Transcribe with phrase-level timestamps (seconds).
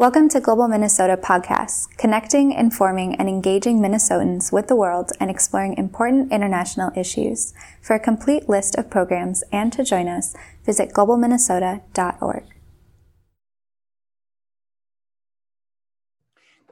[0.00, 5.76] Welcome to Global Minnesota Podcasts, connecting, informing, and engaging Minnesotans with the world and exploring
[5.76, 7.52] important international issues.
[7.82, 10.34] For a complete list of programs and to join us,
[10.64, 12.44] visit globalminnesota.org.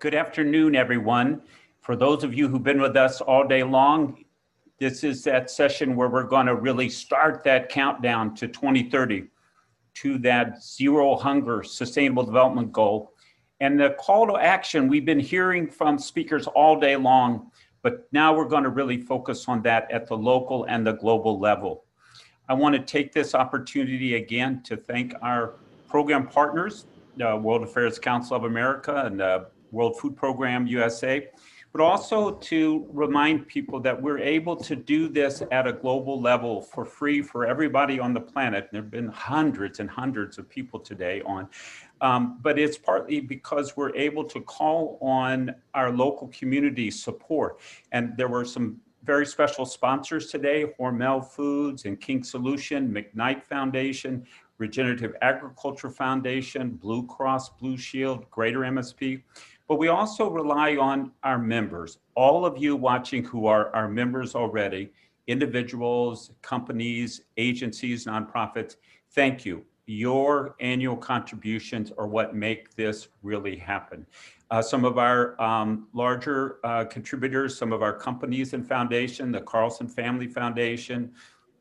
[0.00, 1.42] Good afternoon, everyone.
[1.82, 4.24] For those of you who've been with us all day long,
[4.78, 9.28] this is that session where we're going to really start that countdown to 2030
[10.00, 13.12] to that zero hunger sustainable development goal.
[13.60, 17.50] And the call to action, we've been hearing from speakers all day long,
[17.82, 21.38] but now we're going to really focus on that at the local and the global
[21.40, 21.84] level.
[22.48, 25.54] I want to take this opportunity again to thank our
[25.88, 31.28] program partners, the World Affairs Council of America and the World Food Program USA,
[31.72, 36.62] but also to remind people that we're able to do this at a global level
[36.62, 38.68] for free for everybody on the planet.
[38.72, 41.48] There have been hundreds and hundreds of people today on,
[42.00, 47.60] um, but it's partly because we're able to call on our local community support.
[47.92, 54.26] And there were some very special sponsors today, Hormel Foods and King Solution, McKnight Foundation,
[54.58, 59.22] Regenerative Agriculture Foundation, Blue Cross Blue Shield, Greater MSP.
[59.68, 64.34] But we also rely on our members, all of you watching who are our members
[64.34, 64.92] already,
[65.26, 68.76] individuals, companies, agencies, nonprofits.
[69.10, 69.64] Thank you.
[69.90, 74.06] Your annual contributions are what make this really happen.
[74.50, 79.40] Uh, some of our um, larger uh, contributors, some of our companies and foundation, the
[79.40, 81.10] Carlson Family Foundation,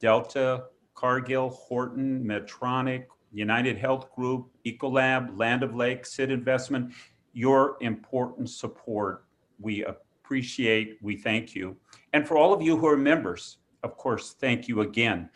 [0.01, 6.91] Delta, Cargill, Horton, Medtronic, United Health Group, Ecolab, Land O'Lakes, Sit Investment,
[7.31, 9.23] your important support.
[9.57, 11.77] We appreciate, we thank you.
[12.11, 15.29] And for all of you who are members, of course, thank you again.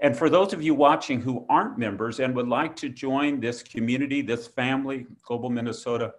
[0.00, 3.62] And for those of you watching who aren't members and would like to join this
[3.62, 6.14] community, this family, Global Minnesota,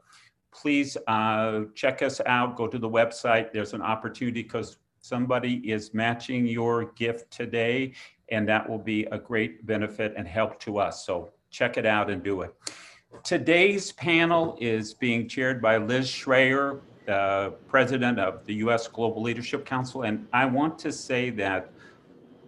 [0.52, 2.58] please uh, check us out.
[2.58, 3.54] Go to the website.
[3.54, 7.94] There's an opportunity because somebody is matching your gift today,
[8.30, 11.06] and that will be a great benefit and help to us.
[11.06, 12.54] So check it out and do it.
[13.24, 18.88] Today's panel is being chaired by Liz Schreyer, uh, president of the U.S.
[18.88, 20.04] Global Leadership Council.
[20.04, 21.72] And I want to say that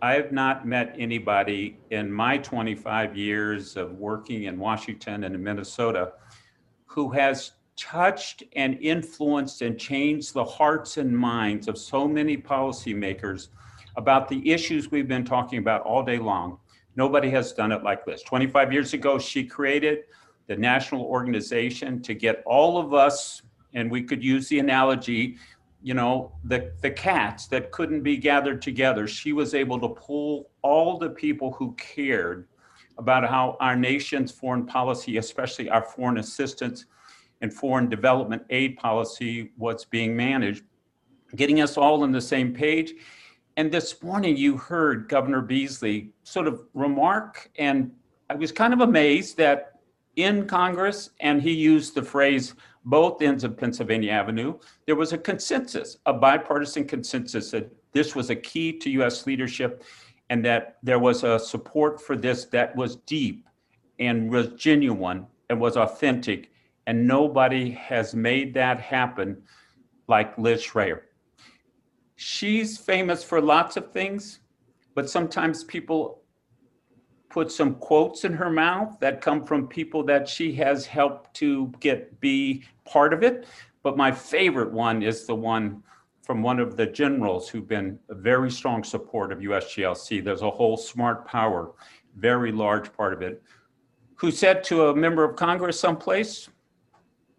[0.03, 5.43] I have not met anybody in my 25 years of working in Washington and in
[5.43, 6.13] Minnesota
[6.87, 13.49] who has touched and influenced and changed the hearts and minds of so many policymakers
[13.95, 16.57] about the issues we've been talking about all day long.
[16.95, 18.23] Nobody has done it like this.
[18.23, 19.99] 25 years ago, she created
[20.47, 25.37] the national organization to get all of us, and we could use the analogy,
[25.81, 29.07] you know, the, the cats that couldn't be gathered together.
[29.07, 32.47] She was able to pull all the people who cared
[32.97, 36.85] about how our nation's foreign policy, especially our foreign assistance
[37.41, 40.63] and foreign development aid policy, was being managed,
[41.35, 42.93] getting us all on the same page.
[43.57, 47.91] And this morning, you heard Governor Beasley sort of remark, and
[48.29, 49.79] I was kind of amazed that
[50.15, 52.53] in Congress, and he used the phrase
[52.85, 54.57] both ends of Pennsylvania Avenue.
[54.85, 59.83] There was a consensus, a bipartisan consensus that this was a key to US leadership
[60.29, 63.47] and that there was a support for this that was deep
[63.99, 66.51] and was genuine and was authentic.
[66.87, 69.43] And nobody has made that happen
[70.07, 71.01] like Liz Schreyer.
[72.15, 74.39] She's famous for lots of things,
[74.95, 76.20] but sometimes people
[77.31, 81.71] put some quotes in her mouth that come from people that she has helped to
[81.79, 83.47] get be part of it.
[83.83, 85.81] But my favorite one is the one
[86.21, 90.23] from one of the generals who've been a very strong support of USGLC.
[90.23, 91.71] There's a whole smart power,
[92.15, 93.41] very large part of it,
[94.15, 96.49] who said to a member of Congress someplace,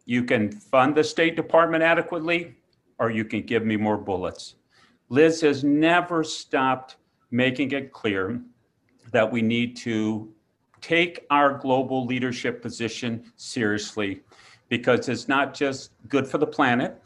[0.05, 2.57] you can fund the State Department adequately,
[2.99, 4.57] or you can give me more bullets.
[5.09, 6.97] Liz has never stopped
[7.31, 8.43] making it clear
[9.11, 10.33] that we need to
[10.81, 14.23] take our global leadership position seriously
[14.69, 17.01] because it's not just good for the planet,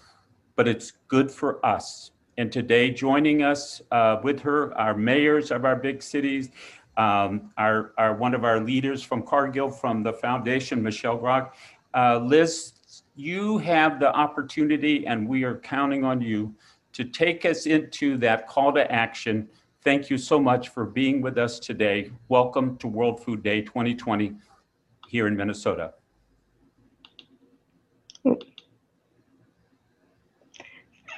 [0.54, 2.12] but it's good for us.
[2.38, 6.50] And today, joining us uh, with her, our mayors of our big cities,
[6.96, 11.48] um, our, our, one of our leaders from Cargill, from the foundation, Michelle Grogg.
[11.94, 12.72] Uh, Liz,
[13.14, 16.54] you have the opportunity, and we are counting on you
[16.92, 19.48] to take us into that call to action
[19.86, 22.10] Thank you so much for being with us today.
[22.28, 24.34] Welcome to World Food Day 2020
[25.06, 25.94] here in Minnesota.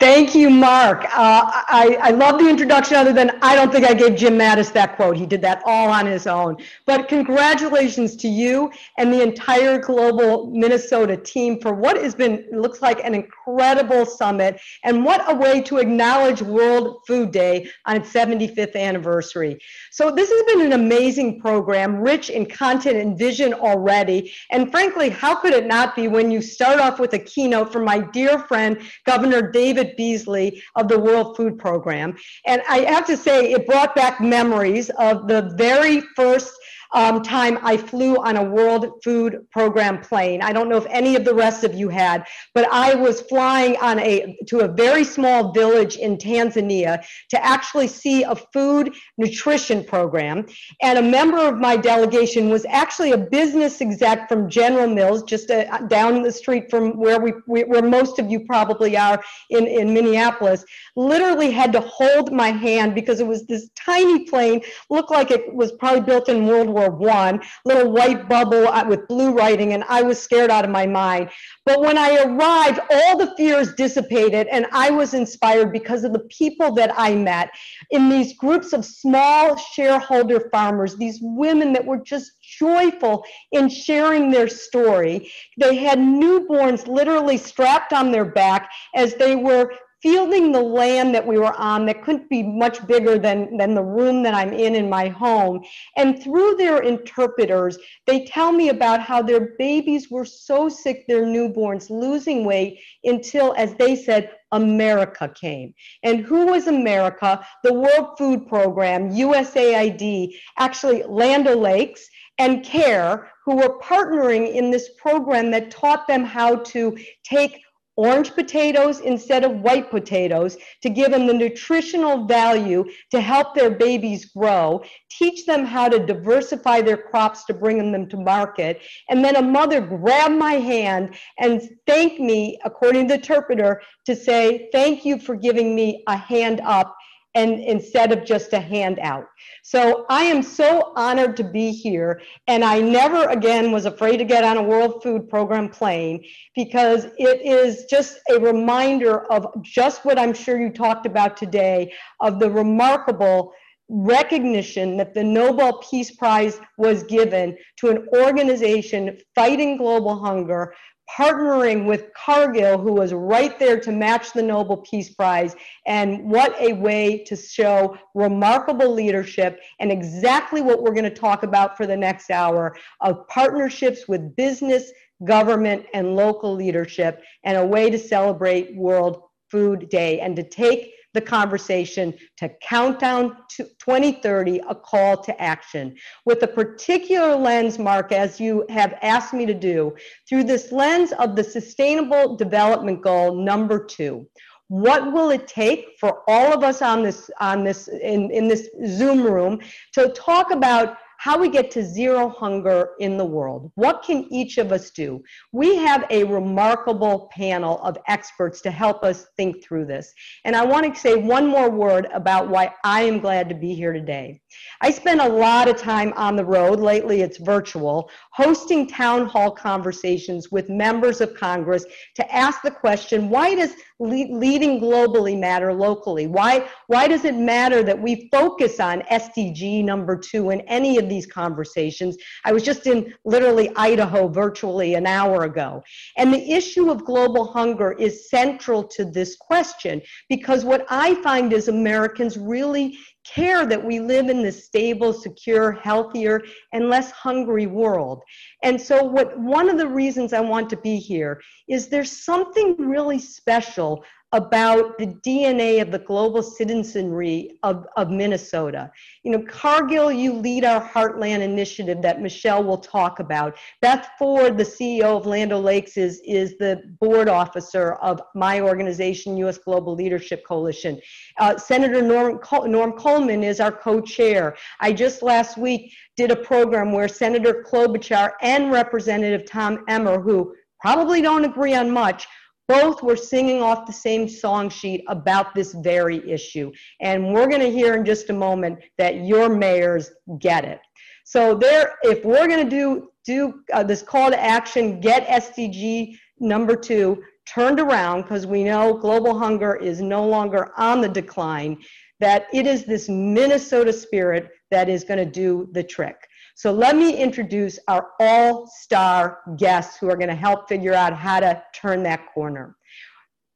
[0.00, 1.06] Thank you, Mark.
[1.06, 4.72] Uh, I, I love the introduction, other than I don't think I gave Jim Mattis
[4.74, 5.16] that quote.
[5.16, 6.56] He did that all on his own.
[6.86, 12.80] But congratulations to you and the entire Global Minnesota team for what has been, looks
[12.80, 18.12] like an incredible summit, and what a way to acknowledge World Food Day on its
[18.12, 19.58] 75th anniversary.
[19.90, 24.32] So, this has been an amazing program, rich in content and vision already.
[24.52, 27.84] And frankly, how could it not be when you start off with a keynote from
[27.84, 32.16] my dear friend, Governor David Beasley of the World Food Program.
[32.46, 36.52] And I have to say, it brought back memories of the very first
[36.94, 40.40] um, time I flew on a World Food Program plane.
[40.42, 43.76] I don't know if any of the rest of you had, but I was flying
[43.76, 49.84] on a to a very small village in Tanzania to actually see a food nutrition
[49.84, 50.46] program.
[50.80, 55.50] And a member of my delegation was actually a business exec from General Mills, just
[55.50, 59.92] uh, down the street from where we, where most of you probably are in, in
[59.92, 60.64] Minneapolis.
[60.96, 65.52] Literally had to hold my hand because it was this tiny plane, looked like it
[65.54, 69.72] was probably built in World War War One, little white bubble uh, with blue writing,
[69.72, 71.30] and I was scared out of my mind.
[71.66, 76.26] But when I arrived, all the fears dissipated, and I was inspired because of the
[76.30, 77.50] people that I met
[77.90, 84.30] in these groups of small shareholder farmers, these women that were just joyful in sharing
[84.30, 85.30] their story.
[85.58, 89.72] They had newborns literally strapped on their back as they were
[90.02, 93.82] fielding the land that we were on that couldn't be much bigger than, than the
[93.82, 95.64] room that I'm in in my home.
[95.96, 101.24] And through their interpreters, they tell me about how their babies were so sick, their
[101.24, 105.74] newborns, losing weight until, as they said, America came.
[106.02, 107.44] And who was America?
[107.64, 112.08] The World Food Program, USAID, actually Land O'Lakes
[112.38, 117.60] and CARE, who were partnering in this program that taught them how to take
[117.98, 123.70] orange potatoes instead of white potatoes to give them the nutritional value to help their
[123.70, 124.80] babies grow,
[125.10, 128.80] teach them how to diversify their crops to bring them to market.
[129.10, 134.14] And then a mother grabbed my hand and thanked me, according to the interpreter, to
[134.14, 136.96] say, Thank you for giving me a hand up
[137.34, 139.26] and instead of just a handout.
[139.62, 142.20] So I am so honored to be here.
[142.46, 146.24] And I never again was afraid to get on a World Food Program plane
[146.56, 151.92] because it is just a reminder of just what I'm sure you talked about today
[152.20, 153.52] of the remarkable
[153.88, 160.74] recognition that the Nobel Peace Prize was given to an organization fighting global hunger
[161.10, 165.56] partnering with Cargill, who was right there to match the Nobel Peace Prize.
[165.86, 171.42] And what a way to show remarkable leadership and exactly what we're going to talk
[171.42, 174.92] about for the next hour of partnerships with business,
[175.24, 180.92] government, and local leadership, and a way to celebrate World Food Day and to take
[181.14, 188.12] the conversation to Countdown to 2030, a call to action, with a particular lens, Mark,
[188.12, 189.94] as you have asked me to do,
[190.28, 194.28] through this lens of the Sustainable Development Goal number two.
[194.68, 198.68] What will it take for all of us on this on this in, in this
[198.86, 199.60] Zoom room
[199.94, 203.72] to talk about how we get to zero hunger in the world.
[203.74, 205.22] What can each of us do?
[205.52, 210.14] We have a remarkable panel of experts to help us think through this.
[210.44, 213.74] And I want to say one more word about why I am glad to be
[213.74, 214.40] here today.
[214.80, 219.50] I spend a lot of time on the road, lately it's virtual, hosting town hall
[219.50, 221.84] conversations with members of Congress
[222.14, 226.28] to ask the question why does leading globally matter locally?
[226.28, 231.08] Why, why does it matter that we focus on SDG number two in any of
[231.08, 232.16] these conversations?
[232.44, 235.82] I was just in literally Idaho virtually an hour ago.
[236.16, 241.52] And the issue of global hunger is central to this question because what I find
[241.52, 242.96] is Americans really
[243.34, 246.42] care that we live in this stable, secure, healthier,
[246.72, 248.22] and less hungry world.
[248.62, 252.76] And so, what one of the reasons I want to be here is there's something
[252.78, 258.90] really special about the DNA of the global citizenry of, of Minnesota.
[259.22, 263.56] You know, Cargill, you lead our Heartland initiative that Michelle will talk about.
[263.80, 269.36] Beth Ford, the CEO of Land O'Lakes, is, is the board officer of my organization,
[269.38, 269.56] U.S.
[269.56, 271.00] Global Leadership Coalition.
[271.38, 272.38] Uh, Senator Norm,
[272.70, 274.56] Norm Coleman is our co-chair.
[274.80, 280.54] I just last week did a program where Senator Klobuchar and Representative Tom Emmer, who
[280.80, 282.26] probably don't agree on much,
[282.68, 286.70] both were singing off the same song sheet about this very issue.
[287.00, 290.80] And we're going to hear in just a moment that your mayors get it.
[291.24, 296.16] So there, if we're going to do do uh, this call to action, get SDG
[296.40, 301.76] number two turned around because we know global hunger is no longer on the decline,
[302.20, 306.27] that it is this Minnesota spirit that is going to do the trick.
[306.58, 311.12] So let me introduce our all star guests who are going to help figure out
[311.12, 312.74] how to turn that corner.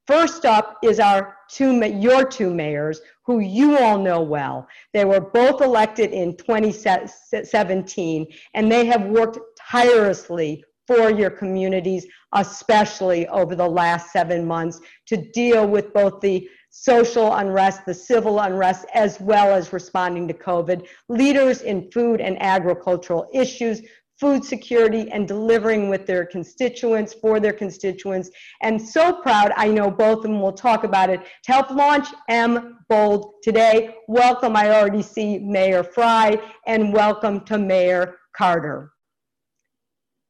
[0.07, 4.69] First up is our two, your two mayors, who you all know well.
[4.93, 13.27] They were both elected in 2017, and they have worked tirelessly for your communities, especially
[13.27, 18.87] over the last seven months, to deal with both the social unrest, the civil unrest,
[18.95, 20.87] as well as responding to COVID.
[21.09, 23.83] Leaders in food and agricultural issues
[24.23, 28.31] food security and delivering with their constituents for their constituents.
[28.63, 32.07] And so proud, I know both of them will talk about it, to help launch
[32.29, 33.97] M Bold today.
[34.07, 38.92] Welcome, I already see Mayor Frey and welcome to Mayor Carter.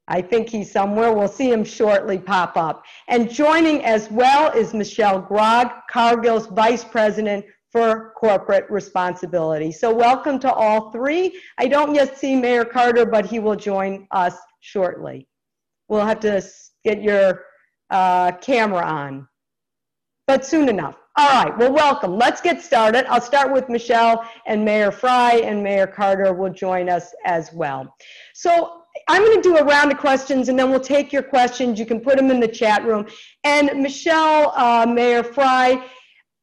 [0.08, 1.12] I think he's somewhere.
[1.12, 2.84] We'll see him shortly pop up.
[3.08, 9.72] And joining as well is Michelle Grogg, Cargill's Vice President for corporate responsibility.
[9.72, 11.40] So welcome to all three.
[11.58, 15.26] I don't yet see Mayor Carter, but he will join us shortly.
[15.88, 16.42] We'll have to
[16.84, 17.44] get your
[17.90, 19.28] uh, camera on,
[20.26, 20.96] but soon enough.
[21.16, 22.16] All right, well, welcome.
[22.16, 23.04] Let's get started.
[23.06, 27.94] I'll start with Michelle and Mayor Frey, and Mayor Carter will join us as well.
[28.34, 31.78] So I'm going to do a round of questions, and then we'll take your questions.
[31.78, 33.06] You can put them in the chat room.
[33.44, 35.82] And Michelle, uh, Mayor Frey,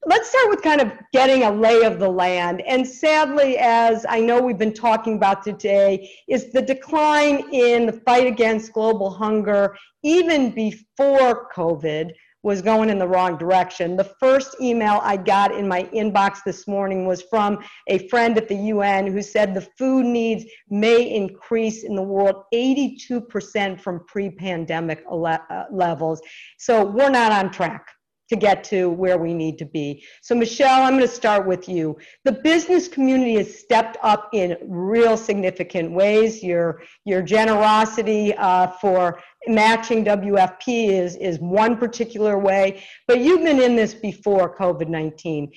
[0.05, 2.61] Let's start with kind of getting a lay of the land.
[2.61, 7.91] And sadly, as I know we've been talking about today, is the decline in the
[7.91, 12.11] fight against global hunger, even before COVID,
[12.43, 13.97] was going in the wrong direction.
[13.97, 18.47] The first email I got in my inbox this morning was from a friend at
[18.47, 24.29] the UN who said the food needs may increase in the world 82% from pre
[24.29, 26.21] pandemic uh, levels.
[26.57, 27.85] So we're not on track
[28.29, 30.03] to get to where we need to be.
[30.21, 31.97] So, Michelle, I'm going to start with you.
[32.25, 36.43] The business community has stepped up in real significant ways.
[36.43, 43.61] Your, your generosity uh, for matching WFP is, is one particular way, but you've been
[43.61, 45.51] in this before COVID 19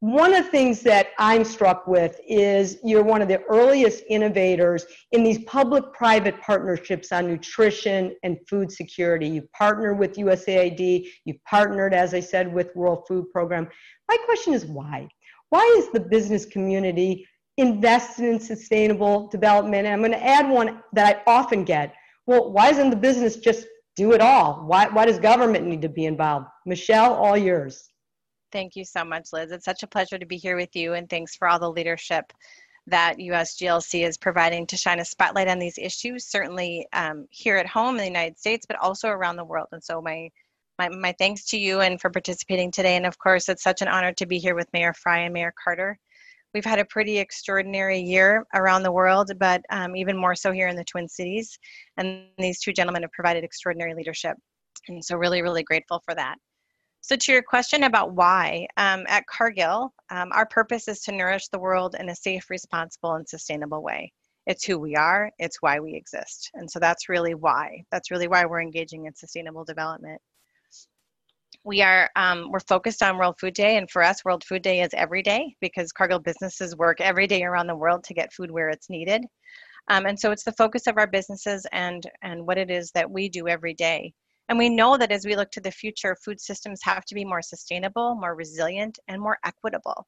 [0.00, 4.84] one of the things that I'm struck with is you're one of the earliest innovators
[5.12, 9.26] in these public private partnerships on nutrition and food security.
[9.26, 13.68] You've partnered with USAID, you've partnered, as I said, with World Food Program.
[14.08, 15.08] My question is why?
[15.48, 17.26] Why is the business community
[17.56, 19.86] invested in sustainable development?
[19.86, 21.94] And I'm going to add one that I often get.
[22.26, 24.64] Well, why doesn't the business just do it all?
[24.66, 26.48] Why, why does government need to be involved?
[26.66, 27.88] Michelle, all yours.
[28.56, 29.52] Thank you so much, Liz.
[29.52, 32.32] It's such a pleasure to be here with you, and thanks for all the leadership
[32.86, 37.66] that USGLC is providing to shine a spotlight on these issues, certainly um, here at
[37.66, 39.66] home in the United States, but also around the world.
[39.72, 40.30] And so, my,
[40.78, 42.96] my, my thanks to you and for participating today.
[42.96, 45.52] And of course, it's such an honor to be here with Mayor Frey and Mayor
[45.62, 45.98] Carter.
[46.54, 50.68] We've had a pretty extraordinary year around the world, but um, even more so here
[50.68, 51.58] in the Twin Cities.
[51.98, 54.38] And these two gentlemen have provided extraordinary leadership.
[54.88, 56.36] And so, really, really grateful for that.
[57.06, 61.46] So, to your question about why, um, at Cargill, um, our purpose is to nourish
[61.46, 64.12] the world in a safe, responsible, and sustainable way.
[64.48, 66.50] It's who we are, it's why we exist.
[66.54, 67.84] And so that's really why.
[67.92, 70.20] That's really why we're engaging in sustainable development.
[71.62, 74.80] We are um, we're focused on World Food Day, and for us, World Food Day
[74.80, 78.50] is every day because Cargill businesses work every day around the world to get food
[78.50, 79.24] where it's needed.
[79.86, 83.08] Um, and so it's the focus of our businesses and and what it is that
[83.08, 84.12] we do every day.
[84.48, 87.24] And we know that as we look to the future, food systems have to be
[87.24, 90.06] more sustainable, more resilient, and more equitable.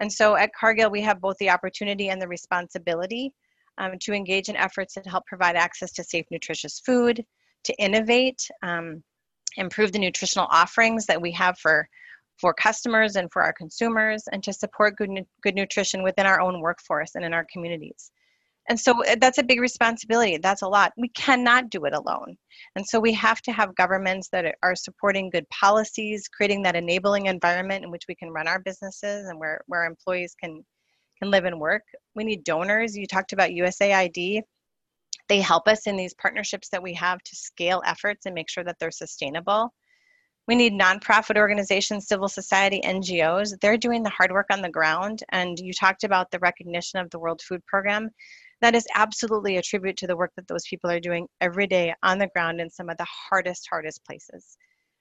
[0.00, 3.32] And so at Cargill, we have both the opportunity and the responsibility
[3.78, 7.24] um, to engage in efforts that help provide access to safe, nutritious food,
[7.64, 9.02] to innovate, um,
[9.56, 11.88] improve the nutritional offerings that we have for,
[12.38, 15.10] for customers and for our consumers, and to support good,
[15.42, 18.10] good nutrition within our own workforce and in our communities.
[18.68, 20.38] And so eh, that's a big responsibility.
[20.38, 20.92] That's a lot.
[20.96, 22.36] We cannot do it alone.
[22.76, 27.26] And so we have to have governments that are supporting good policies, creating that enabling
[27.26, 30.64] environment in which we can run our businesses and where, where employees can,
[31.20, 31.82] can live and work.
[32.14, 32.96] We need donors.
[32.96, 34.42] You talked about USAID.
[35.28, 38.64] They help us in these partnerships that we have to scale efforts and make sure
[38.64, 39.72] that they're sustainable.
[40.46, 43.58] We need nonprofit organizations, civil society, NGOs.
[43.60, 45.20] They're doing the hard work on the ground.
[45.32, 48.10] And you talked about the recognition of the World Food Program
[48.60, 51.94] that is absolutely a tribute to the work that those people are doing every day
[52.02, 54.56] on the ground in some of the hardest, hardest places.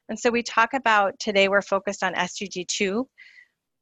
[0.10, 3.08] And so we talk about today, we're focused on SDG 2,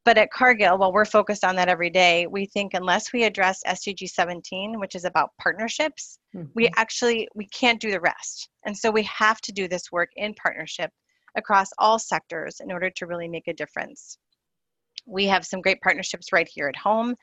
[0.04, 3.62] but at Cargill, while we're focused on that every day, we think unless we address
[3.68, 6.48] SDG 17, which is about partnerships, mm-hmm.
[6.56, 8.50] we actually we can't do the rest.
[8.66, 10.90] And so we have to do this work in partnership
[11.38, 14.18] across all sectors in order to really make a difference.
[15.06, 17.16] We have some great partnerships right here at home.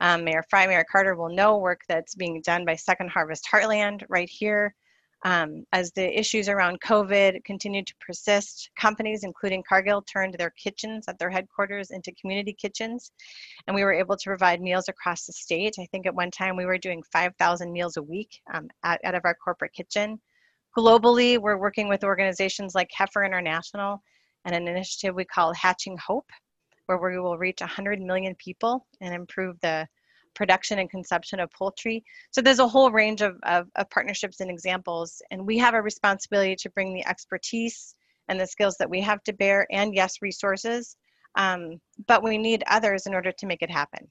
[0.00, 4.04] Um, Mayor Frey, Mayor Carter will know work that's being done by Second Harvest Heartland
[4.08, 4.74] right here.
[5.24, 11.06] Um, as the issues around COVID continue to persist, companies, including Cargill, turned their kitchens
[11.06, 13.12] at their headquarters into community kitchens,
[13.66, 15.76] and we were able to provide meals across the state.
[15.78, 19.14] I think at one time we were doing 5,000 meals a week um, out, out
[19.14, 20.20] of our corporate kitchen.
[20.76, 24.02] Globally, we're working with organizations like Heifer International
[24.44, 26.30] and an initiative we call Hatching Hope,
[26.98, 29.86] where we will reach 100 million people and improve the
[30.34, 32.04] production and consumption of poultry.
[32.30, 35.82] So there's a whole range of, of, of, partnerships and examples, and we have a
[35.82, 37.94] responsibility to bring the expertise
[38.28, 40.96] and the skills that we have to bear, and yes, resources,
[41.34, 44.08] um, but we need others in order to make it happen.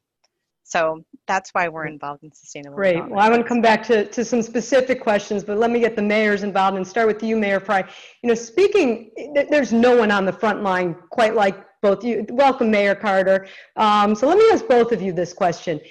[0.63, 2.97] So that's why we're involved in sustainable Great.
[3.09, 5.95] Well, I want to come back to, to some specific questions, but let me get
[5.95, 7.83] the mayors involved and start with you, Mayor Frey.
[8.23, 9.11] You know, speaking,
[9.49, 12.25] there's no one on the front line quite like both you.
[12.29, 13.47] Welcome, Mayor Carter.
[13.75, 15.81] Um, so let me ask both of you this question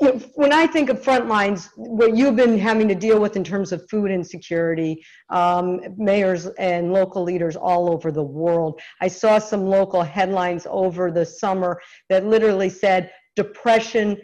[0.00, 3.36] you know, when I think of front lines, what you've been having to deal with
[3.36, 8.80] in terms of food insecurity, um, mayors and local leaders all over the world.
[9.00, 14.18] I saw some local headlines over the summer that literally said depression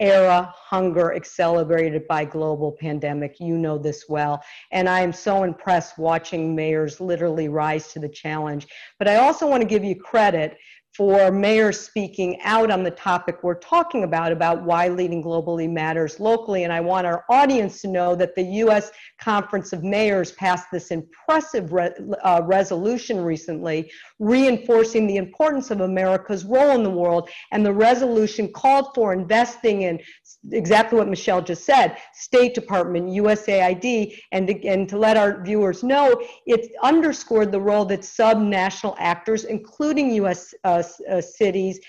[0.00, 3.40] era hunger accelerated by global pandemic.
[3.40, 4.42] You know this well.
[4.70, 8.66] And i am so impressed watching mayors literally rise to the challenge.
[8.98, 10.56] But i also want to give you credit
[10.98, 16.18] for mayors speaking out on the topic we're talking about, about why leading globally matters
[16.18, 16.64] locally.
[16.64, 18.90] And I want our audience to know that the U.S.
[19.20, 26.44] Conference of Mayors passed this impressive re- uh, resolution recently, reinforcing the importance of America's
[26.44, 27.30] role in the world.
[27.52, 30.00] And the resolution called for investing in
[30.50, 36.20] exactly what Michelle just said State Department, USAID, and, and to let our viewers know,
[36.46, 40.54] it underscored the role that sub-national actors, including U.S.
[40.64, 40.82] Uh,
[41.20, 41.80] cities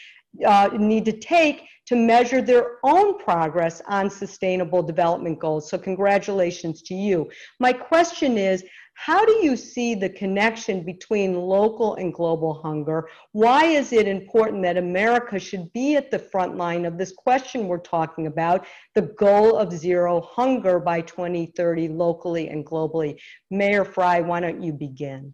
[0.46, 5.70] uh, need to take to measure their own progress on sustainable development goals.
[5.70, 7.30] So, congratulations to you.
[7.60, 8.64] My question is
[8.94, 13.08] how do you see the connection between local and global hunger?
[13.32, 17.70] Why is it important that America should be at the front line of this question
[17.70, 23.18] we're talking about, the goal of zero hunger by 2030 locally and globally?
[23.50, 25.34] Mayor Frey, why don't you begin?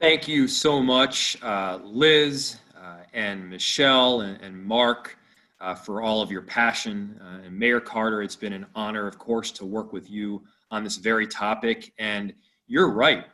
[0.00, 5.16] Thank you so much, uh, Liz uh, and Michelle and, and Mark,
[5.60, 7.20] uh, for all of your passion.
[7.22, 10.84] Uh, and Mayor Carter, it's been an honor, of course, to work with you on
[10.84, 11.92] this very topic.
[11.98, 12.32] And
[12.66, 13.24] you're right,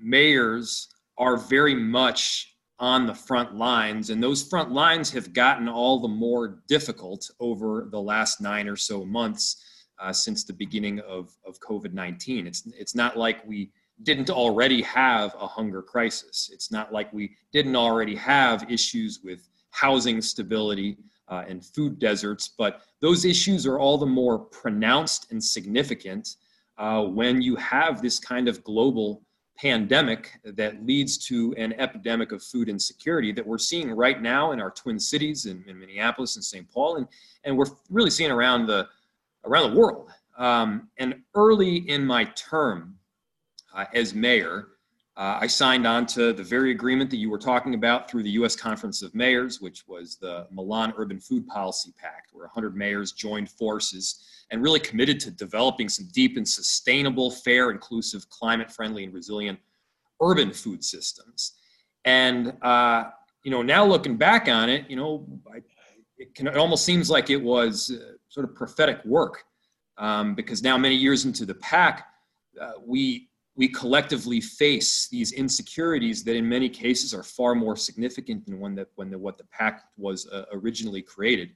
[0.00, 6.00] mayors are very much on the front lines, and those front lines have gotten all
[6.00, 9.62] the more difficult over the last nine or so months
[10.00, 12.46] uh, since the beginning of, of COVID 19.
[12.46, 13.70] It's, it's not like we
[14.02, 16.50] didn't already have a hunger crisis.
[16.52, 22.48] It's not like we didn't already have issues with housing stability uh, and food deserts,
[22.48, 26.36] but those issues are all the more pronounced and significant
[26.76, 29.22] uh, when you have this kind of global
[29.56, 34.60] pandemic that leads to an epidemic of food insecurity that we're seeing right now in
[34.60, 36.68] our twin cities in, in Minneapolis and St.
[36.70, 37.06] Paul, and,
[37.44, 38.88] and we're really seeing around the
[39.44, 40.10] around the world.
[40.36, 42.96] Um, and early in my term,
[43.74, 44.68] uh, as mayor,
[45.16, 48.30] uh, I signed on to the very agreement that you were talking about through the
[48.30, 48.56] U.S.
[48.56, 53.48] Conference of Mayors, which was the Milan Urban Food Policy Pact, where 100 mayors joined
[53.48, 59.14] forces and really committed to developing some deep and sustainable, fair, inclusive, climate friendly, and
[59.14, 59.58] resilient
[60.20, 61.54] urban food systems.
[62.04, 63.04] And, uh,
[63.44, 65.58] you know, now looking back on it, you know, I,
[66.18, 69.44] it, can, it almost seems like it was uh, sort of prophetic work
[69.96, 72.02] um, because now, many years into the pact,
[72.60, 78.44] uh, we we collectively face these insecurities that in many cases are far more significant
[78.46, 81.50] than when the, when the, what the pact was uh, originally created.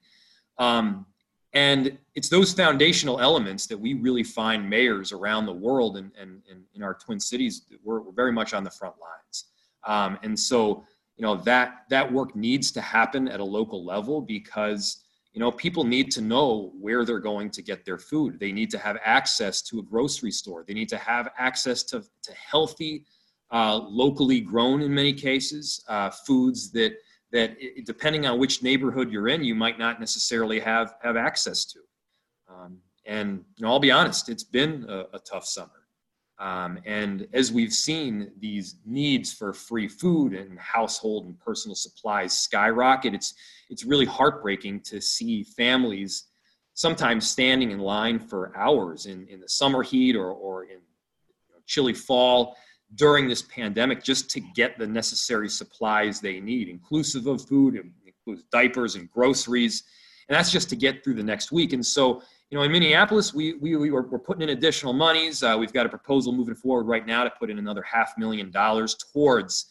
[0.59, 1.07] Um,
[1.55, 6.43] and it's those foundational elements that we really find mayors around the world and, and,
[6.51, 9.45] and in our twin cities, we're, we're, very much on the front lines.
[9.85, 10.85] Um, and so,
[11.17, 15.05] you know, that, that work needs to happen at a local level because
[15.39, 18.41] you know people need to know where they're going to get their food.
[18.41, 20.65] They need to have access to a grocery store.
[20.67, 23.05] They need to have access to, to healthy
[23.53, 26.97] uh, locally grown in many cases uh, foods that
[27.31, 31.79] that depending on which neighborhood you're in you might not necessarily have have access to.
[32.53, 35.78] Um, and you know i'll be honest it's been a, a tough summer
[36.39, 42.37] um, and as we've seen these needs for free food and household and personal supplies
[42.37, 43.35] skyrocket, it's,
[43.71, 46.25] it's really heartbreaking to see families
[46.75, 51.53] sometimes standing in line for hours in, in the summer heat or, or in you
[51.53, 52.57] know, chilly fall
[52.95, 58.45] during this pandemic just to get the necessary supplies they need, inclusive of food, includes
[58.53, 59.83] diapers and groceries.
[60.29, 61.73] And that's just to get through the next week.
[61.73, 65.43] And so, you know, in Minneapolis, we, we, we were, we're putting in additional monies.
[65.43, 68.51] Uh, we've got a proposal moving forward right now to put in another half million
[68.51, 69.67] dollars towards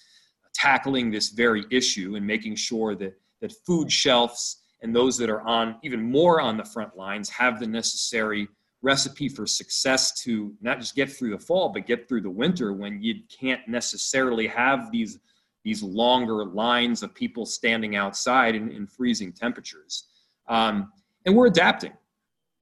[0.53, 5.41] tackling this very issue and making sure that, that food shelves and those that are
[5.41, 8.47] on even more on the front lines have the necessary
[8.83, 12.73] recipe for success to not just get through the fall but get through the winter
[12.73, 15.19] when you can't necessarily have these
[15.63, 20.05] these longer lines of people standing outside in, in freezing temperatures
[20.47, 20.91] um,
[21.25, 21.91] and we're adapting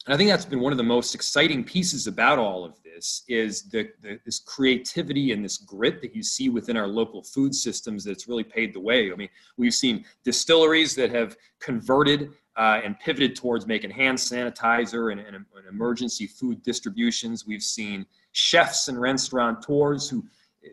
[0.05, 3.23] and i think that's been one of the most exciting pieces about all of this
[3.27, 7.53] is the, the, this creativity and this grit that you see within our local food
[7.53, 12.79] systems that's really paved the way i mean we've seen distilleries that have converted uh,
[12.83, 17.45] and pivoted towards making hand sanitizer and, and, and, emergency food distributions.
[17.45, 20.23] We've seen chefs and restaurateurs who,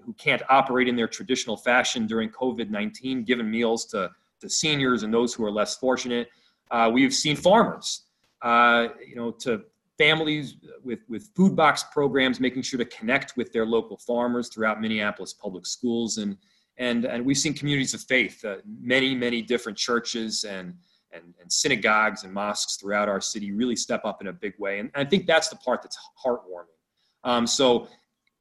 [0.05, 5.03] who can't operate in their traditional fashion during COVID 19, giving meals to, to seniors
[5.03, 6.29] and those who are less fortunate.
[6.71, 8.03] Uh, we've seen farmers,
[8.43, 9.63] uh, you know, to
[9.99, 14.81] families with, with food box programs, making sure to connect with their local farmers throughout
[14.81, 16.19] Minneapolis public schools.
[16.19, 16.37] And,
[16.79, 20.75] and, and we've seen communities of faith, uh, many, many different churches and
[21.13, 24.79] and, and synagogues and mosques throughout our city really step up in a big way.
[24.79, 26.79] And I think that's the part that's heartwarming.
[27.25, 27.89] Um, so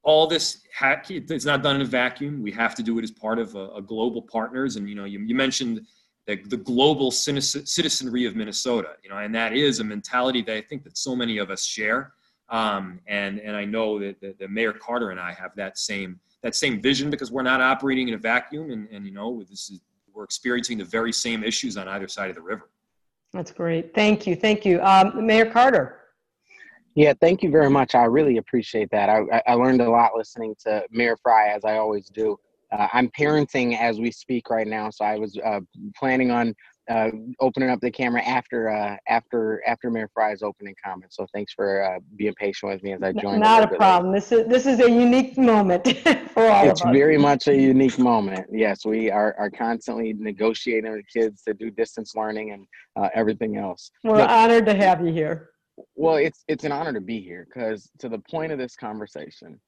[0.04, 2.42] all this ha- it's not done in a vacuum.
[2.42, 4.76] We have to do it as part of a, a global partners.
[4.76, 5.86] And you know, you, you mentioned
[6.36, 8.92] the, the global citizenry of Minnesota.
[9.04, 11.66] You know, and that is a mentality that I think that so many of us
[11.66, 12.14] share.
[12.50, 16.20] Um, and and I know that, that, that Mayor Carter and I have that same
[16.44, 18.72] that same vision because we're not operating in a vacuum.
[18.72, 19.82] And and you know, this is
[20.14, 22.70] we're experiencing the very same issues on either side of the river.
[23.34, 23.94] That's great.
[23.94, 24.36] Thank you.
[24.36, 24.82] Thank you.
[24.82, 25.98] Um, Mayor Carter.
[26.96, 27.96] Yeah, thank you very much.
[27.96, 29.10] I really appreciate that.
[29.10, 32.38] I, I learned a lot listening to Mayor Frey, as I always do.
[32.72, 35.60] Uh, I'm parenting as we speak right now, so I was uh,
[35.98, 36.56] planning on
[36.90, 41.16] uh, opening up the camera after uh, after after Mayor Frey's opening comments.
[41.16, 43.40] So thanks for uh, being patient with me as I joined.
[43.40, 44.14] Not a, a problem.
[44.14, 45.88] This is this is a unique moment
[46.34, 48.48] for all It's very much a unique moment.
[48.52, 53.58] Yes, we are are constantly negotiating with kids to do distance learning and uh, everything
[53.58, 53.92] else.
[54.04, 55.52] We're but, honored to have you here.
[55.96, 59.60] Well, it's it's an honor to be here because to the point of this conversation,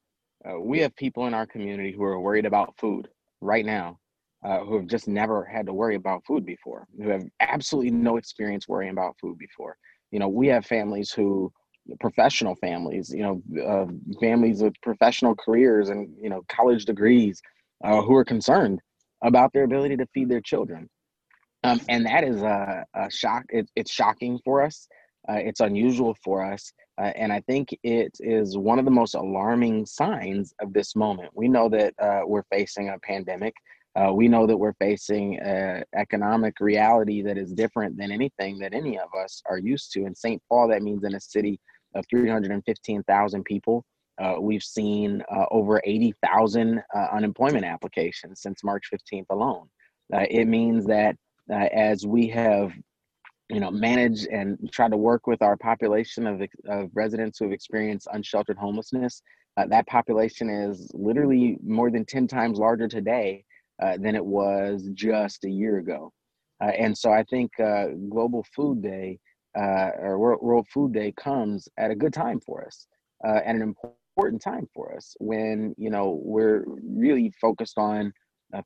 [0.49, 3.08] uh, we have people in our community who are worried about food
[3.41, 3.99] right now
[4.43, 8.17] uh, who have just never had to worry about food before, who have absolutely no
[8.17, 9.77] experience worrying about food before.
[10.12, 11.51] You know, we have families who,
[11.99, 13.86] professional families, you know, uh,
[14.19, 17.41] families with professional careers and, you know, college degrees
[17.84, 18.79] uh, who are concerned
[19.23, 20.89] about their ability to feed their children.
[21.63, 23.43] Um, and that is a, a shock.
[23.49, 24.88] It, it's shocking for us.
[25.29, 26.73] Uh, it's unusual for us.
[26.99, 31.32] Uh, and I think it is one of the most alarming signs of this moment.
[31.34, 33.56] We know that uh, we're facing a pandemic.
[33.95, 38.73] Uh, we know that we're facing an economic reality that is different than anything that
[38.73, 40.06] any of us are used to.
[40.06, 40.41] In St.
[40.49, 41.60] Paul, that means in a city
[41.95, 43.86] of 315,000 people,
[44.21, 49.67] uh, we've seen uh, over 80,000 uh, unemployment applications since March 15th alone.
[50.12, 51.15] It means that
[51.49, 52.71] as we have
[53.54, 57.54] you know, manage and try to work with our population of, of residents who have
[57.54, 59.22] experienced unsheltered homelessness,
[59.68, 63.44] that population is literally more than 10 times larger today
[63.82, 66.12] uh, than it was just a year ago.
[66.62, 69.20] Uh, and so I think uh, Global Food Day
[69.58, 72.88] uh, or World Food Day comes at a good time for us,
[73.28, 78.12] uh, at an important time for us when you know we're really focused on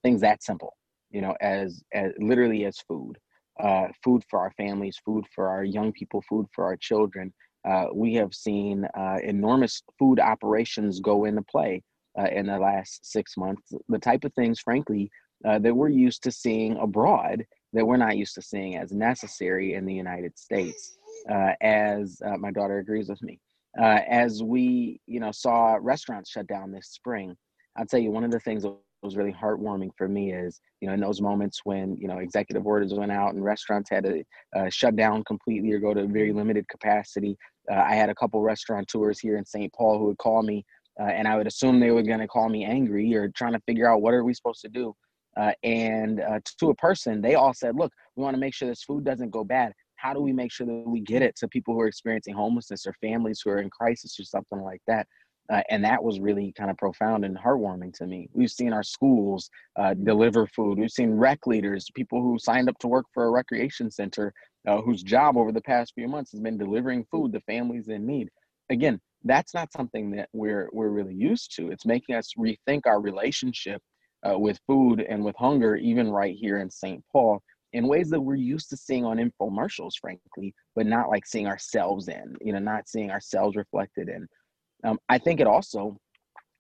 [0.04, 0.76] things that simple,
[1.10, 3.18] you know, as, as literally as food,
[4.04, 7.34] food for our families, food for our young people, food for our children.
[7.94, 8.88] we have seen
[9.24, 11.84] enormous food operations go into play
[12.18, 13.74] uh, in the last six months.
[13.90, 15.10] The type of things, frankly,
[15.46, 19.74] uh, that we're used to seeing abroad that we're not used to seeing as necessary
[19.74, 20.98] in the United States.
[21.30, 23.40] Uh, as uh, my daughter agrees with me,
[23.80, 27.36] uh, as we you know saw restaurants shut down this spring,
[27.76, 30.88] I'll tell you one of the things that was really heartwarming for me is you
[30.88, 34.24] know in those moments when you know executive orders went out and restaurants had to
[34.56, 37.38] uh, shut down completely or go to very limited capacity.
[37.70, 39.74] I had a couple restaurateurs here in St.
[39.74, 40.64] Paul who would call me
[41.00, 43.62] uh, and I would assume they were going to call me angry or trying to
[43.68, 44.96] figure out what are we supposed to do.
[45.36, 48.68] Uh, and uh, to a person, they all said, "Look, we want to make sure
[48.68, 49.72] this food doesn't go bad.
[49.96, 52.88] How do we make sure that we get it to people who are experiencing homelessness
[52.88, 55.08] or families who are in crisis or something like that?"
[55.52, 58.28] Uh, and that was really kind of profound and heartwarming to me.
[58.34, 60.78] We've seen our schools uh, deliver food.
[60.78, 64.34] We've seen rec leaders, people who signed up to work for a recreation center,
[64.68, 68.06] uh, whose job over the past few months has been delivering food to families in
[68.06, 68.30] need.
[68.70, 71.72] Again, that's not something that we're we're really used to.
[71.72, 73.82] It's making us rethink our relationship
[74.28, 77.04] uh, with food and with hunger, even right here in St.
[77.12, 77.42] Paul,
[77.74, 82.08] in ways that we're used to seeing on infomercials, frankly, but not like seeing ourselves
[82.08, 82.36] in.
[82.42, 84.28] You know, not seeing ourselves reflected in.
[84.84, 85.98] Um, I think it also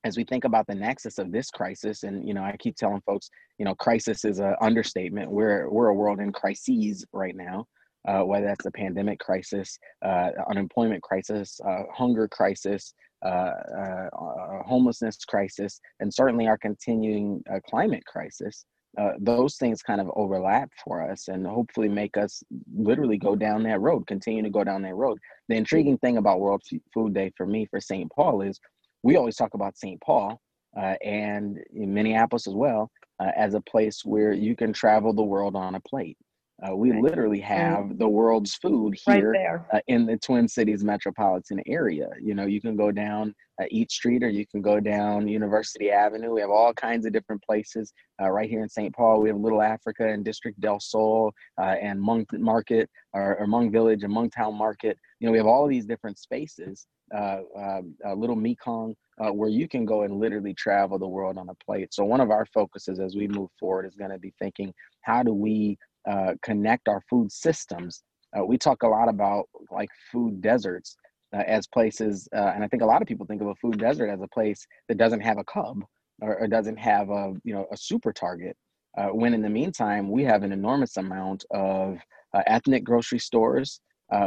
[0.03, 3.01] as we think about the nexus of this crisis and you know i keep telling
[3.01, 7.65] folks you know crisis is an understatement we're we're a world in crises right now
[8.08, 12.93] uh, whether that's the pandemic crisis, uh, unemployment crisis, uh, hunger crisis,
[13.25, 18.65] uh, uh, uh, homelessness crisis, and certainly our continuing climate crisis.
[18.97, 21.95] Uh, those things kind of overlap for us and hopefully mm-hmm.
[21.95, 22.41] make us
[22.76, 25.19] literally go down that road, continue to go down that road.
[25.50, 26.06] The intriguing mm-hmm.
[26.06, 28.12] thing about World Food Day for me, for St.
[28.12, 28.60] Paul, is
[29.04, 30.02] we always talk about St.
[30.02, 30.41] Paul
[30.76, 35.23] uh, and in Minneapolis as well uh, as a place where you can travel the
[35.23, 36.17] world on a plate.
[36.65, 37.04] Uh, we right.
[37.04, 42.10] literally have the world's food here right uh, in the Twin Cities metropolitan area.
[42.20, 45.91] You know, you can go down uh, Eat Street or you can go down University
[45.91, 46.34] Avenue.
[46.34, 48.93] We have all kinds of different places uh, right here in St.
[48.96, 49.22] Paul.
[49.22, 53.72] We have Little Africa and District del Sol uh, and Hmong Market or, or Hmong
[53.72, 54.98] Village and Hmongtown Market.
[55.20, 58.96] You know, we have all these different spaces, uh, um, Little Mekong,
[59.32, 61.93] where you can go and literally travel the world on a plate.
[61.93, 65.22] So one of our focuses as we move forward is going to be thinking, how
[65.22, 68.04] do we uh, connect our food systems.
[68.38, 70.96] Uh, we talk a lot about like food deserts
[71.36, 73.78] uh, as places, uh, and I think a lot of people think of a food
[73.78, 75.84] desert as a place that doesn't have a Cub
[76.22, 78.56] or, or doesn't have a you know a super Target.
[78.98, 81.98] Uh, when in the meantime, we have an enormous amount of
[82.46, 83.82] ethnic grocery stores.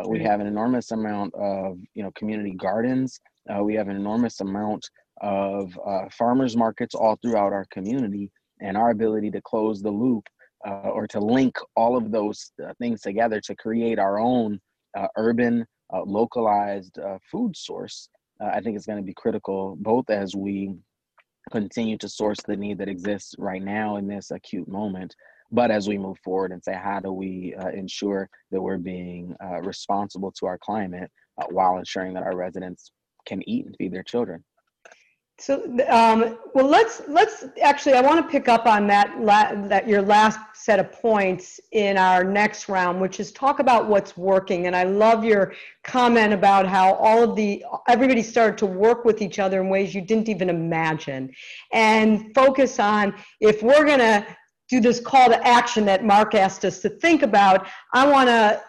[0.07, 3.21] we have an enormous amount of you know community gardens.
[3.63, 4.87] we have an enormous amount
[5.23, 5.73] of
[6.13, 10.25] farmers markets all throughout our community, and our ability to close the loop
[10.67, 14.61] uh, or to link all of those uh, things together to create our own
[14.97, 18.09] uh, urban, uh, localized uh, food source,
[18.43, 20.75] uh, I think is going to be critical both as we
[21.51, 25.15] continue to source the need that exists right now in this acute moment,
[25.51, 30.31] but as we move forward and say, how do we ensure that we're being responsible
[30.39, 31.11] to our climate
[31.49, 32.93] while ensuring that our residents
[33.27, 34.45] can eat and feed their children?
[35.41, 37.95] So, um, well, let's let's actually.
[37.95, 41.97] I want to pick up on that la- that your last set of points in
[41.97, 44.67] our next round, which is talk about what's working.
[44.67, 49.23] And I love your comment about how all of the everybody started to work with
[49.23, 51.33] each other in ways you didn't even imagine,
[51.73, 54.27] and focus on if we're to
[54.69, 57.67] do this call to action that Mark asked us to think about.
[57.95, 58.63] I want to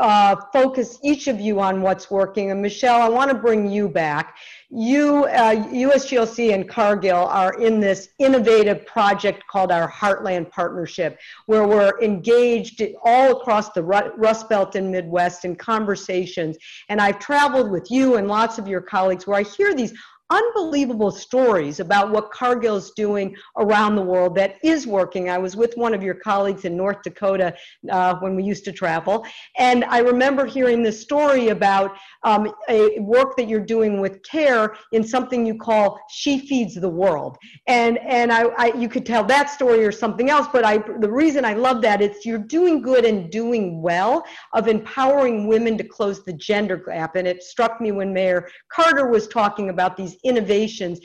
[0.00, 2.50] uh, focus each of you on what's working.
[2.50, 4.36] And Michelle, I want to bring you back.
[4.70, 11.66] You, uh, USGLC and Cargill are in this innovative project called our Heartland Partnership, where
[11.66, 16.56] we're engaged all across the Rust Belt and Midwest in conversations.
[16.88, 19.92] And I've traveled with you and lots of your colleagues where I hear these
[20.30, 25.28] unbelievable stories about what Cargill's doing around the world that is working.
[25.28, 27.54] I was with one of your colleagues in North Dakota
[27.90, 29.26] uh, when we used to travel,
[29.58, 34.76] and I remember hearing this story about um, a work that you're doing with CARE
[34.92, 37.36] in something you call She Feeds the World.
[37.66, 41.10] And, and I, I you could tell that story or something else, but I, the
[41.10, 45.84] reason I love that is you're doing good and doing well of empowering women to
[45.84, 47.16] close the gender gap.
[47.16, 51.00] And it struck me when Mayor Carter was talking about these innovations.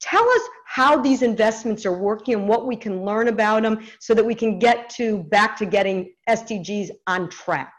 [0.00, 4.14] Tell us how these investments are working and what we can learn about them so
[4.14, 7.72] that we can get to back to getting SDGs on track.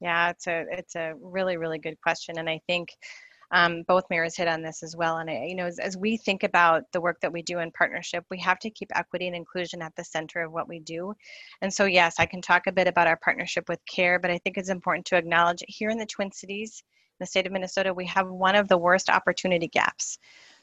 [0.00, 2.90] Yeah, it's a it's a really really good question, and I think
[3.52, 5.18] um, both mayors hit on this as well.
[5.18, 8.24] And you know, as, as, we think about the work that we do in partnership,
[8.30, 11.14] we have to keep equity and inclusion at the center of what we do.
[11.62, 14.38] And so, yes, I can talk a bit about our partnership with CARE, but I
[14.38, 16.82] think it's important to acknowledge here in the Twin Cities,
[17.18, 20.18] the state of Minnesota, we have one of the worst opportunity gaps.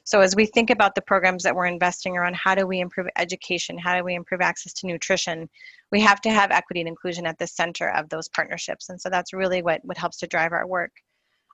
[0.05, 3.07] So as we think about the programs that we're investing around how do we improve
[3.17, 5.49] education, how do we improve access to nutrition,
[5.91, 8.89] we have to have equity and inclusion at the center of those partnerships.
[8.89, 10.91] And so that's really what, what helps to drive our work.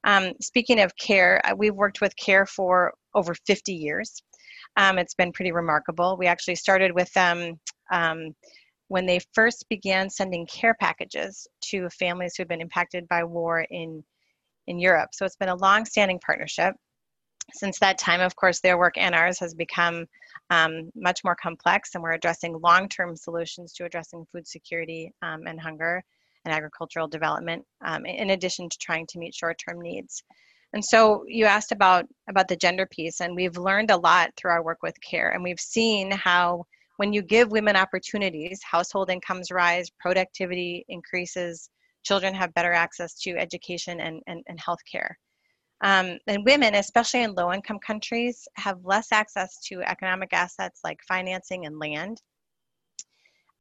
[0.04, 4.24] Um, speaking of care, uh, we've worked with care for over 50 years.
[4.78, 6.18] Um, it's been pretty remarkable.
[6.18, 7.60] We actually started with them
[7.92, 8.34] um,
[8.88, 13.66] when they first began sending care packages to families who had been impacted by war
[13.70, 14.04] in
[14.70, 15.10] in Europe.
[15.14, 16.74] So it's been a long-standing partnership.
[17.54, 20.06] Since that time, of course, their work and ours has become
[20.52, 25.60] um, much more complex, and we're addressing long-term solutions to addressing food security um, and
[25.60, 26.04] hunger
[26.46, 30.24] and agricultural development, um, in addition to trying to meet short-term needs.
[30.74, 34.52] And so you asked about about the gender piece, and we've learned a lot through
[34.52, 36.66] our work with CARE, and we've seen how
[36.98, 41.70] when you give women opportunities, household incomes rise, productivity increases,
[42.04, 45.18] children have better access to education and, and, and health care.
[45.82, 51.00] Um, and women, especially in low income countries, have less access to economic assets like
[51.08, 52.22] financing and land.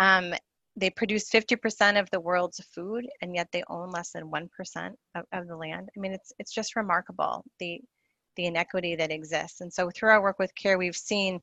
[0.00, 0.34] Um,
[0.76, 4.48] they produce 50% of the world's food, and yet they own less than 1%
[5.14, 5.88] of, of the land.
[5.96, 7.80] I mean, it's, it's just remarkable, the,
[8.36, 9.60] the inequity that exists.
[9.60, 11.40] And so through our work with CARE, we've seen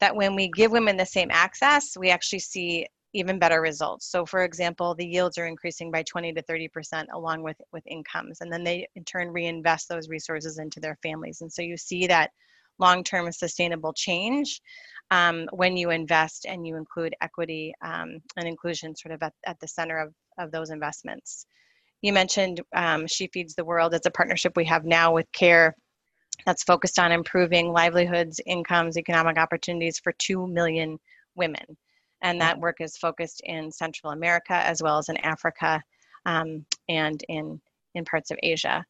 [0.00, 4.10] that when we give women the same access, we actually see even better results.
[4.10, 8.40] So for example, the yields are increasing by 20 to 30% along with, with incomes.
[8.40, 11.40] And then they in turn reinvest those resources into their families.
[11.40, 12.30] And so you see that
[12.78, 14.60] long-term sustainable change
[15.10, 19.60] um, when you invest and you include equity um, and inclusion sort of at, at
[19.60, 21.46] the center of, of those investments.
[22.00, 23.94] You mentioned um, She Feeds the World.
[23.94, 25.76] It's a partnership we have now with CARE
[26.46, 30.98] that's focused on improving livelihoods, incomes, economic opportunities for 2 million
[31.36, 31.76] women
[32.22, 35.82] and that work is focused in Central America as well as in Africa
[36.26, 37.60] um, and in
[37.94, 38.84] in parts of Asia.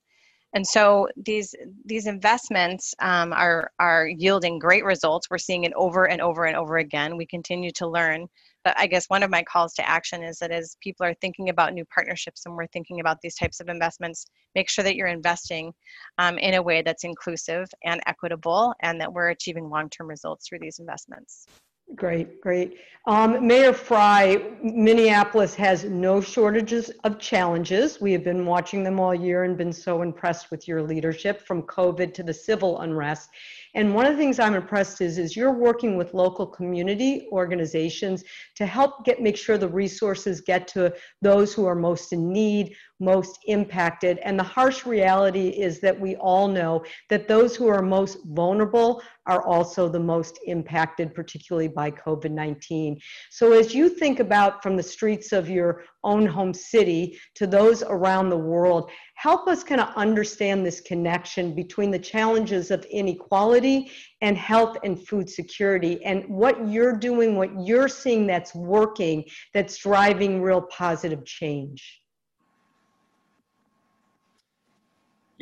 [0.54, 5.28] And so these these investments um, are are yielding great results.
[5.30, 7.16] We're seeing it over and over and over again.
[7.16, 8.28] We continue to learn.
[8.64, 11.48] But I guess one of my calls to action is that as people are thinking
[11.48, 15.08] about new partnerships and we're thinking about these types of investments, make sure that you're
[15.08, 15.72] investing
[16.18, 20.60] um, in a way that's inclusive and equitable, and that we're achieving long-term results through
[20.60, 21.46] these investments.
[21.94, 22.78] Great, great.
[23.06, 28.00] Um, Mayor Frey, Minneapolis has no shortages of challenges.
[28.00, 31.62] We have been watching them all year and been so impressed with your leadership from
[31.64, 33.30] COVID to the civil unrest.
[33.74, 38.22] And one of the things I'm impressed is, is you're working with local community organizations
[38.54, 42.76] to help get make sure the resources get to those who are most in need,
[43.02, 44.18] most impacted.
[44.18, 49.02] And the harsh reality is that we all know that those who are most vulnerable
[49.26, 52.98] are also the most impacted, particularly by COVID 19.
[53.30, 57.82] So, as you think about from the streets of your own home city to those
[57.82, 63.90] around the world, help us kind of understand this connection between the challenges of inequality
[64.20, 69.76] and health and food security and what you're doing, what you're seeing that's working, that's
[69.78, 72.01] driving real positive change.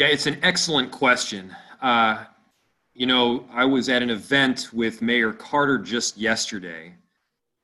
[0.00, 1.54] Yeah, it's an excellent question.
[1.82, 2.24] Uh,
[2.94, 6.94] you know, I was at an event with Mayor Carter just yesterday,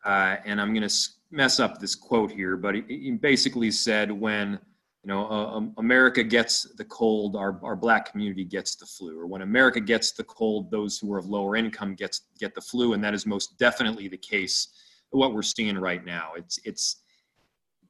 [0.05, 0.94] uh, and I'm going to
[1.31, 4.61] mess up this quote here, but he, he basically said when
[5.03, 9.27] you know uh, America gets the cold, our our black community gets the flu, or
[9.27, 12.92] when America gets the cold, those who are of lower income gets get the flu,
[12.92, 14.68] and that is most definitely the case.
[15.09, 16.96] What we're seeing right now, it's it's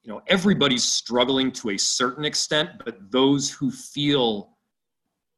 [0.07, 4.57] you know everybody's struggling to a certain extent but those who feel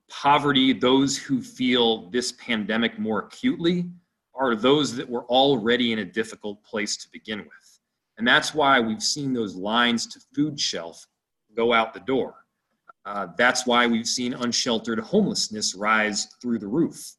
[0.10, 3.90] poverty those who feel this pandemic more acutely
[4.40, 7.80] are those that were already in a difficult place to begin with.
[8.18, 11.06] And that's why we've seen those lines to food shelf
[11.56, 12.36] go out the door.
[13.06, 17.16] Uh, that's why we've seen unsheltered homelessness rise through the roof.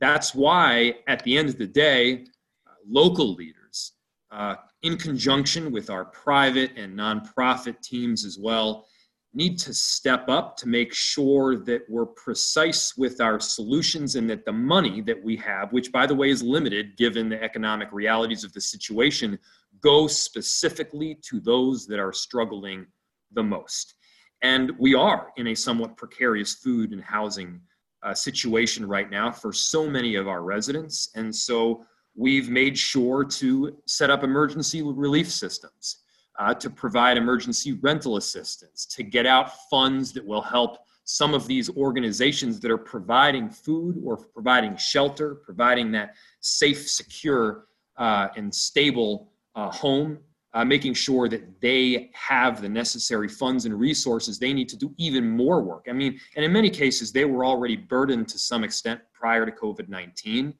[0.00, 2.24] That's why at the end of the day
[2.66, 3.92] uh, local leaders
[4.30, 8.86] uh, in conjunction with our private and nonprofit teams as well,
[9.34, 14.44] need to step up to make sure that we're precise with our solutions and that
[14.44, 18.44] the money that we have, which by the way is limited given the economic realities
[18.44, 19.38] of the situation,
[19.80, 22.86] go specifically to those that are struggling
[23.32, 23.94] the most.
[24.42, 27.60] And we are in a somewhat precarious food and housing
[28.02, 31.10] uh, situation right now for so many of our residents.
[31.14, 35.98] And so We've made sure to set up emergency relief systems,
[36.38, 41.46] uh, to provide emergency rental assistance, to get out funds that will help some of
[41.46, 48.54] these organizations that are providing food or providing shelter, providing that safe, secure, uh, and
[48.54, 50.18] stable uh, home,
[50.54, 54.94] uh, making sure that they have the necessary funds and resources they need to do
[54.98, 55.86] even more work.
[55.88, 59.52] I mean, and in many cases, they were already burdened to some extent prior to
[59.52, 60.54] COVID 19.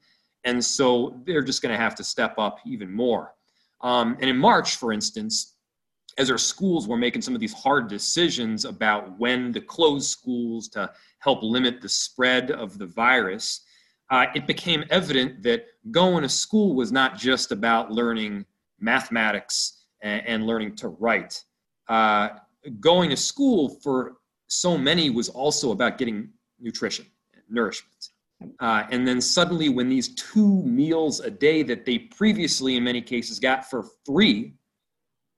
[0.45, 3.35] And so they're just going to have to step up even more.
[3.81, 5.57] Um, and in March, for instance,
[6.19, 10.69] as our schools were making some of these hard decisions about when to close schools
[10.69, 13.63] to help limit the spread of the virus,
[14.11, 18.45] uh, it became evident that going to school was not just about learning
[18.79, 21.43] mathematics and, and learning to write.
[21.89, 22.29] Uh,
[22.81, 24.19] going to school for
[24.49, 26.29] so many was also about getting
[26.61, 28.11] nutrition, and nourishment.
[28.61, 33.01] Uh, and then suddenly, when these two meals a day that they previously, in many
[33.01, 34.55] cases, got for free,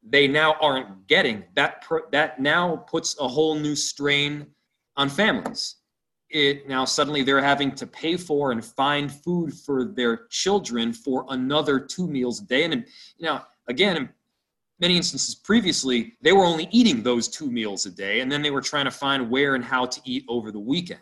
[0.03, 1.85] they now aren't getting that.
[2.13, 4.47] That now puts a whole new strain
[4.97, 5.77] on families.
[6.31, 11.27] It now suddenly they're having to pay for and find food for their children for
[11.29, 12.65] another two meals a day.
[12.65, 12.85] And
[13.17, 14.09] you know, again, in
[14.81, 18.51] many instances previously, they were only eating those two meals a day, and then they
[18.51, 21.01] were trying to find where and how to eat over the weekend.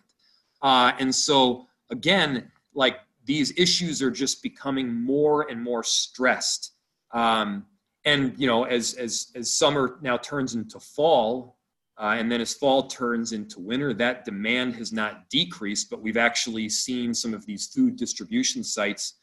[0.60, 6.72] Uh, and so, again, like these issues are just becoming more and more stressed.
[7.12, 7.66] Um,
[8.04, 11.58] and you know, as as as summer now turns into fall,
[11.98, 16.16] uh, and then as fall turns into winter, that demand has not decreased, but we've
[16.16, 19.14] actually seen some of these food distribution sites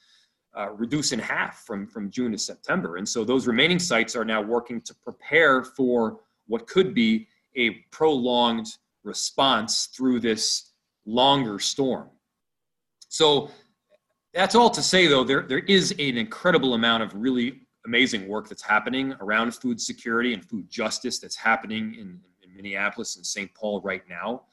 [0.57, 2.95] uh, reduce in half from from June to September.
[2.95, 7.71] And so those remaining sites are now working to prepare for what could be a
[7.91, 8.67] prolonged
[9.03, 10.71] response through this
[11.05, 12.09] longer storm.
[13.09, 13.51] So
[14.33, 18.47] that's all to say, though, there, there is an incredible amount of really amazing work
[18.47, 23.53] that's happening around food security and food justice that's happening in, in Minneapolis and St.
[23.53, 24.43] Paul right now.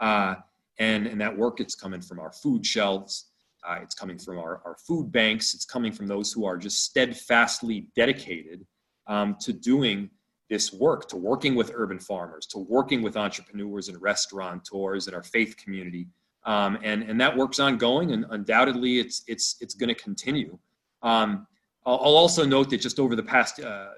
[0.00, 0.36] Uh,
[0.78, 3.26] and, and that work, it's coming from our food shelves.
[3.66, 5.54] Uh, it's coming from our, our food banks.
[5.54, 8.64] It's coming from those who are just steadfastly dedicated
[9.06, 10.10] um, to doing
[10.48, 15.22] this work, to working with urban farmers, to working with entrepreneurs and restaurateurs in our
[15.22, 16.06] faith community.
[16.46, 20.56] Um, and, and that work's ongoing, and undoubtedly it's, it's, it's going to continue.
[21.02, 21.46] Um,
[21.84, 23.88] I'll, I'll, also note that just over the past uh,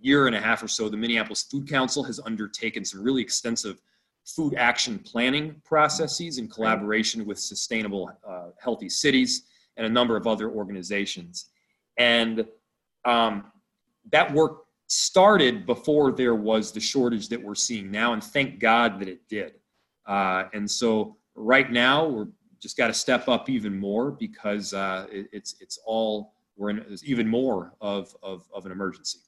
[0.00, 3.80] year and a half or so, the Minneapolis Food Council has undertaken some really extensive
[4.24, 9.44] food action planning processes in collaboration with Sustainable uh, Healthy Cities
[9.76, 11.50] and a number of other organizations.
[11.98, 12.46] And
[13.04, 13.44] um,
[14.10, 19.00] that work started before there was the shortage that we're seeing now, and thank God
[19.00, 19.54] that it did.
[20.06, 22.28] Uh, and so right now we're
[22.60, 26.98] just got to step up even more because uh, it, it's it's all we're in
[27.04, 29.18] even more of, of, of an emergency.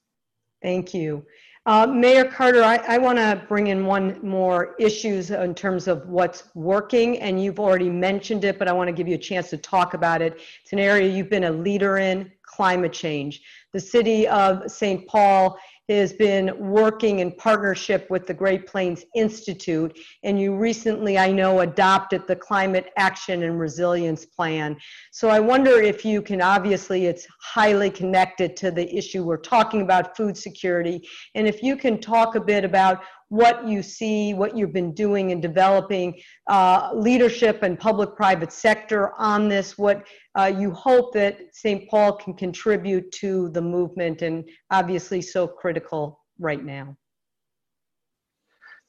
[0.63, 1.25] Thank you.
[1.67, 6.07] Uh, Mayor Carter, I, I want to bring in one more issues in terms of
[6.07, 9.49] what's working, and you've already mentioned it, but I want to give you a chance
[9.51, 10.41] to talk about it.
[10.63, 13.43] It's an area you've been a leader in, climate change.
[13.73, 15.09] The city of St.
[15.09, 21.31] Paul has been working in partnership with the Great Plains Institute, and you recently, I
[21.31, 24.77] know, adopted the Climate Action and Resilience Plan.
[25.13, 29.83] So I wonder if you can, obviously, it's highly connected to the issue we're talking
[29.83, 33.03] about, food security, and if you can talk a bit about
[33.35, 36.15] what you see, what you've been doing in developing
[36.49, 40.07] uh, leadership and public-private sector on this, what
[40.39, 41.91] uh, you hope that St.
[41.91, 46.97] Paul can contribute to the movement and obviously so critical right now.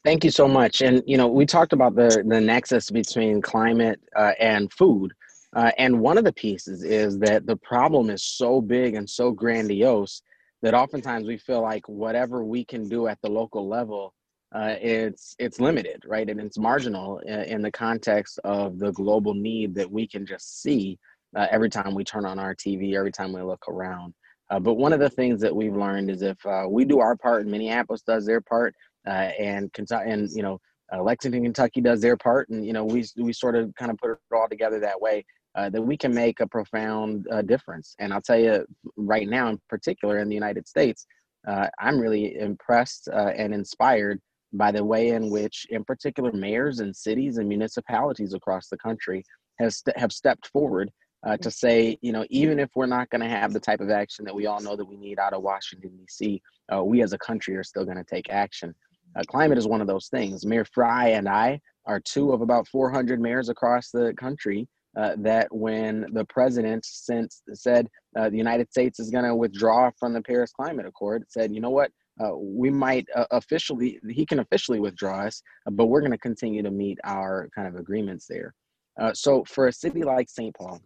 [0.04, 0.84] Thank you so much.
[0.84, 5.12] And, you know, we talked about the, the nexus between climate uh, and food.
[5.56, 9.32] Uh, and one of the pieces is that the problem is so big and so
[9.32, 10.22] grandiose
[10.62, 14.14] that oftentimes we feel like whatever we can do at the local level
[14.56, 16.30] uh, it's it's limited, right?
[16.30, 20.62] And it's marginal in, in, the context of the global need that we can just
[20.62, 20.98] see
[21.36, 24.14] uh, every time we turn on our TV, every time we look around.
[24.50, 27.18] Uh, but one of the things that we've learned is if uh, we do our
[27.18, 28.74] part and Minneapolis does their part,
[29.06, 30.62] uh, and and you know
[30.94, 33.98] uh, Lexington, Kentucky does their part, and you know we we sort of kind of
[33.98, 35.26] put it all together that way.
[35.54, 37.94] that we can make a profound difference.
[38.00, 41.06] And I'll tell you right now, in particular in the United States,
[41.46, 44.22] I'm really impressed and inspired
[44.58, 49.24] by the way in which, in particular, mayors and cities and municipalities across the country
[49.60, 50.92] has have stepped forward
[51.26, 53.90] uh, to say, you know, even if we're not going to have the type of
[53.90, 56.42] action that we all know that we need out of Washington D.C.,
[56.74, 58.74] uh, we as a country are still going to take action.
[59.16, 60.46] Uh, climate is one of those things.
[60.46, 65.48] Mayor Frey and I are two of about 400 mayors across the country uh, that
[65.52, 67.88] when the president since said
[68.18, 71.60] uh, the United States is going to withdraw from the Paris Climate Accord, said, you
[71.60, 71.92] know what,
[72.24, 76.18] uh, we might uh, officially he can officially withdraw us uh, but we're going to
[76.18, 78.54] continue to meet our kind of agreements there.
[79.00, 80.80] Uh, so for a city like st paul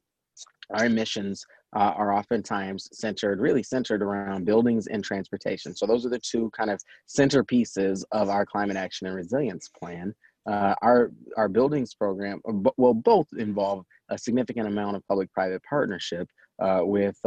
[0.74, 5.76] our emissions uh, are oftentimes centered really centered around buildings and transportation.
[5.76, 10.14] So those are the two kind of centerpieces of our climate action and resilience plan.
[10.48, 12.42] Our our buildings program
[12.78, 16.28] will both involve a significant amount of public-private partnership
[16.60, 17.18] with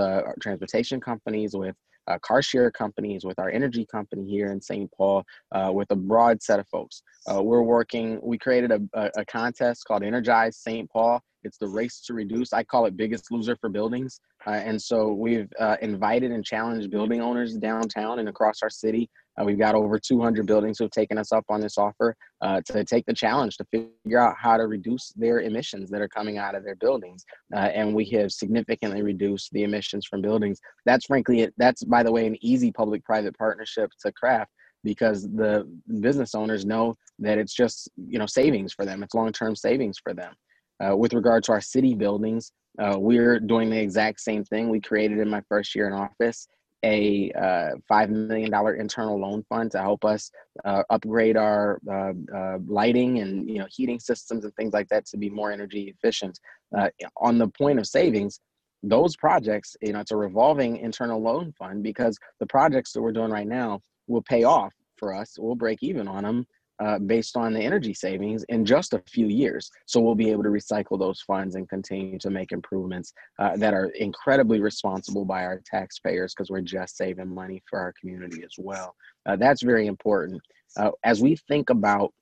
[0.41, 1.77] transportation companies with
[2.07, 4.91] uh, car share companies, with our energy company here in St.
[4.93, 7.03] Paul, uh, with a broad set of folks.
[7.27, 10.91] Uh, we're working, we created a, a, a, contest called Energize St.
[10.91, 11.21] Paul.
[11.45, 12.53] It's the race to reduce.
[12.53, 14.21] I call it biggest loser for buildings.
[14.47, 19.11] Uh, and so we've uh, invited and challenged building owners downtown and across our city
[19.41, 22.61] uh, we've got over 200 buildings who have taken us up on this offer uh,
[22.67, 26.39] to take the challenge to figure out how to reduce their emissions that are coming
[26.39, 27.25] out of their buildings.
[27.55, 30.61] Uh, and we have significantly reduced the emissions from buildings.
[30.85, 34.51] That's frankly, that's by the way, an easy public private partnership to craft
[34.85, 35.67] because the
[36.01, 40.13] business owners know that it's just you know savings for them it's long-term savings for
[40.13, 40.35] them
[40.83, 44.81] uh, with regard to our city buildings uh, we're doing the exact same thing we
[44.81, 46.49] created in my first year in office
[46.85, 50.31] a uh, $5 million internal loan fund to help us
[50.65, 55.07] uh, upgrade our uh, uh, lighting and you know heating systems and things like that
[55.07, 56.39] to be more energy efficient.
[56.77, 58.41] Uh, on the point of savings,
[58.83, 63.13] those projects, you know, it's a revolving internal loan fund because the projects that we're
[63.13, 65.37] doing right now will pay off for us.
[65.39, 66.47] We'll break even on them
[66.83, 69.71] uh, based on the energy savings in just a few years.
[69.87, 73.73] So we'll be able to recycle those funds and continue to make improvements uh, that
[73.73, 78.55] are incredibly responsible by our taxpayers because we're just saving money for our community as
[78.59, 78.97] well.
[79.27, 80.41] Uh, that's very important.
[80.77, 82.13] Uh, as we think about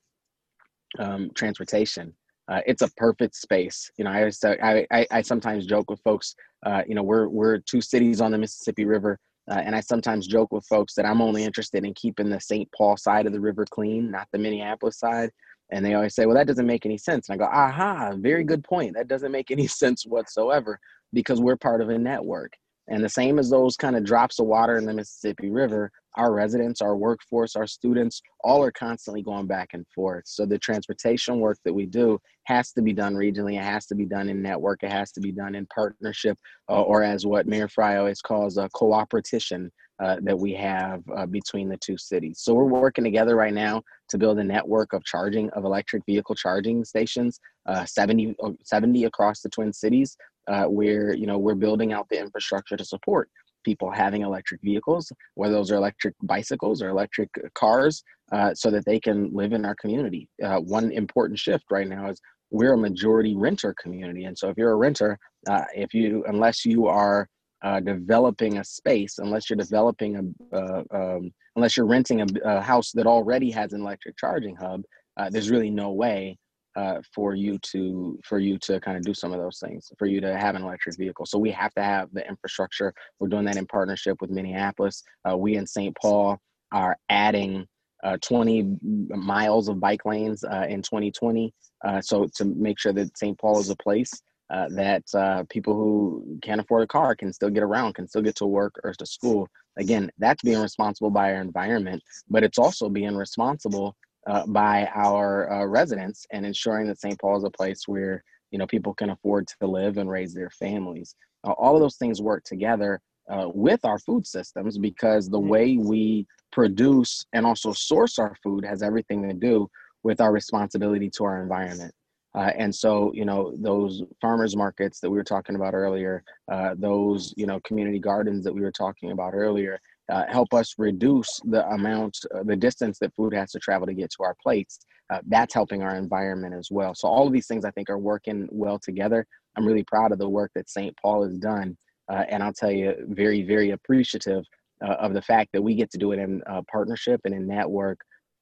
[0.98, 2.14] um, transportation,
[2.50, 3.90] uh, it's a perfect space.
[3.96, 6.34] You know, I, I, I, I sometimes joke with folks.
[6.66, 9.18] Uh, you know, we're we're two cities on the Mississippi River.
[9.50, 12.70] Uh, and I sometimes joke with folks that I'm only interested in keeping the St.
[12.72, 15.30] Paul side of the river clean, not the Minneapolis side.
[15.72, 17.28] And they always say, well, that doesn't make any sense.
[17.28, 18.94] And I go, aha, very good point.
[18.94, 20.78] That doesn't make any sense whatsoever
[21.12, 22.52] because we're part of a network.
[22.88, 26.32] And the same as those kind of drops of water in the Mississippi River, our
[26.32, 30.24] residents, our workforce, our students, all are constantly going back and forth.
[30.26, 33.58] So the transportation work that we do has to be done regionally.
[33.58, 34.82] It has to be done in network.
[34.82, 36.38] It has to be done in partnership,
[36.68, 41.26] uh, or as what Mayor Frey always calls a cooperation uh, that we have uh,
[41.26, 42.40] between the two cities.
[42.40, 46.34] So we're working together right now to build a network of charging of electric vehicle
[46.34, 48.34] charging stations, uh, 70,
[48.64, 50.16] 70 across the Twin Cities,
[50.48, 53.28] uh, where you know we're building out the infrastructure to support
[53.64, 58.02] people having electric vehicles, whether those are electric bicycles or electric cars,
[58.32, 60.28] uh, so that they can live in our community.
[60.42, 64.56] Uh, one important shift right now is we're a majority renter community, and so if
[64.56, 67.28] you're a renter, uh, if you unless you are
[67.62, 72.60] uh, developing a space, unless you're developing a, uh, um, unless you're renting a, a,
[72.60, 74.82] house that already has an electric charging hub,
[75.18, 76.38] uh, there's really no way
[76.76, 80.06] uh, for you to for you to kind of do some of those things for
[80.06, 81.26] you to have an electric vehicle.
[81.26, 82.94] So we have to have the infrastructure.
[83.18, 85.02] We're doing that in partnership with minneapolis.
[85.28, 86.38] Uh, we in st paul
[86.72, 87.66] are adding
[88.04, 91.52] uh, 20 miles of bike lanes uh, in 2020
[91.84, 94.10] uh, so to make sure that st paul is a place
[94.50, 95.04] uh, that
[95.50, 98.80] people who can't afford a car can still get around can still get to work
[98.84, 99.46] or to school.
[99.78, 103.96] Again that's being responsible by our environment but it's also being responsible
[104.26, 107.18] uh, by our uh, residents and ensuring that St.
[107.18, 110.50] Paul is a place where you know people can afford to live and raise their
[110.50, 111.14] families.
[111.44, 113.00] Uh, all of those things work together
[113.30, 118.64] uh, with our food systems because the way we produce and also source our food
[118.64, 119.68] has everything to do
[120.02, 121.94] with our responsibility to our environment.
[122.34, 126.74] Uh, and so, you know, those farmers markets that we were talking about earlier, uh,
[126.78, 129.80] those, you know, community gardens that we were talking about earlier,
[130.10, 133.94] uh, help us reduce the amount, uh, the distance that food has to travel to
[133.94, 134.80] get to our plates.
[135.10, 136.94] Uh, that's helping our environment as well.
[136.94, 139.26] So all of these things I think are working well together.
[139.56, 140.94] I'm really proud of the work that St.
[141.02, 141.76] Paul has done,
[142.08, 144.44] uh, and I'll tell you, very, very appreciative
[144.84, 147.98] uh, of the fact that we get to do it in partnership and in network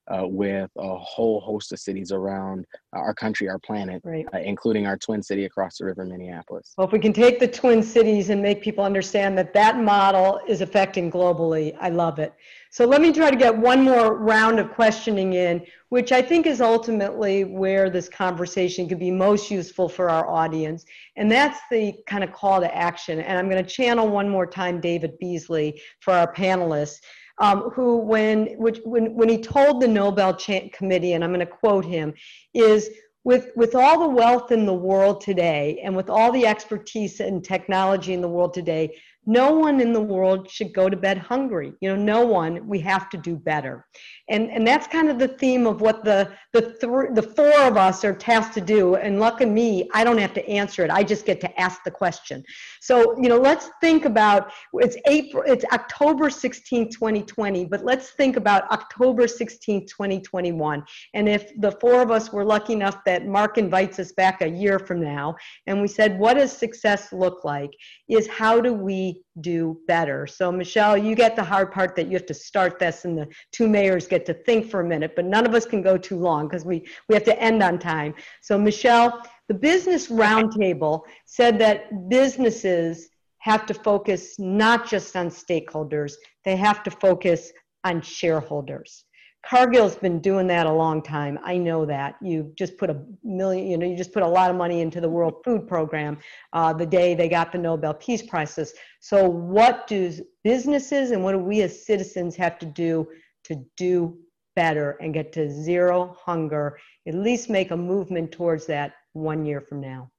[0.08, 4.26] uh, with a whole host of cities around our country, our planet, right.
[4.34, 6.74] uh, including our twin city across the river, Minneapolis.
[6.76, 10.40] Well, if we can take the twin cities and make people understand that that model
[10.48, 12.32] is affecting globally, I love it.
[12.70, 16.46] So let me try to get one more round of questioning in, which I think
[16.46, 20.84] is ultimately where this conversation could be most useful for our audience.
[21.16, 23.20] And that's the kind of call to action.
[23.20, 27.00] And I'm going to channel one more time David Beasley for our panelists
[27.40, 30.34] um, who, when, which, when, when he told the Nobel
[30.72, 32.14] Committee, and I'm going to quote him,
[32.54, 32.90] is
[33.24, 37.44] with, with all the wealth in the world today and with all the expertise and
[37.44, 38.96] technology in the world today,
[39.28, 41.74] no one in the world should go to bed hungry.
[41.82, 43.84] You know no one we have to do better.
[44.30, 47.76] And and that's kind of the theme of what the the th- the four of
[47.76, 48.96] us are tasked to do.
[48.96, 50.90] And lucky me i don't have to answer it.
[50.90, 52.42] I just get to ask the question.
[52.80, 58.36] So you know let's think about it's april it's october 16 2020 but let's think
[58.36, 63.58] about october 16 2021 and if the four of us were lucky enough that mark
[63.58, 65.34] invites us back a year from now
[65.66, 67.70] and we said what does success look like
[68.08, 70.26] is how do we do better.
[70.26, 73.28] So, Michelle, you get the hard part that you have to start this, and the
[73.52, 76.18] two mayors get to think for a minute, but none of us can go too
[76.18, 78.14] long because we, we have to end on time.
[78.42, 83.08] So, Michelle, the Business Roundtable said that businesses
[83.38, 86.14] have to focus not just on stakeholders,
[86.44, 87.52] they have to focus
[87.84, 89.04] on shareholders.
[89.46, 91.38] Cargill's been doing that a long time.
[91.42, 92.16] I know that.
[92.20, 95.00] You just put a million, you know, you just put a lot of money into
[95.00, 96.18] the World Food Program
[96.52, 98.74] uh, the day they got the Nobel Peace Prizes.
[99.00, 100.12] So, what do
[100.44, 103.08] businesses and what do we as citizens have to do
[103.44, 104.18] to do
[104.56, 106.78] better and get to zero hunger?
[107.06, 110.10] At least make a movement towards that one year from now.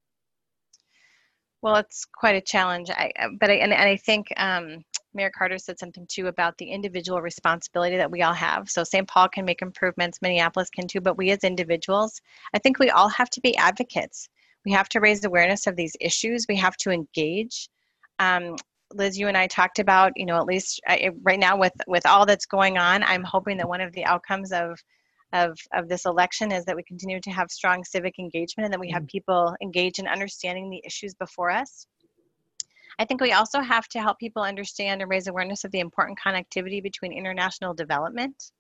[1.61, 2.89] Well, it's quite a challenge.
[2.89, 6.69] I, but I, and, and I think um, Mayor Carter said something too about the
[6.69, 8.69] individual responsibility that we all have.
[8.69, 9.07] So St.
[9.07, 12.21] Paul can make improvements, Minneapolis can too, but we as individuals,
[12.53, 14.29] I think we all have to be advocates.
[14.65, 16.45] We have to raise awareness of these issues.
[16.47, 17.69] We have to engage.
[18.19, 18.55] Um,
[18.93, 22.05] Liz, you and I talked about, you know, at least I, right now with with
[22.05, 24.79] all that's going on, I'm hoping that one of the outcomes of
[25.33, 28.79] of of this election is that we continue to have strong civic engagement and that
[28.79, 29.17] we have mm-hmm.
[29.17, 31.85] people engage in understanding the issues before us.
[32.99, 36.19] I think we also have to help people understand and raise awareness of the important
[36.19, 38.51] connectivity between international development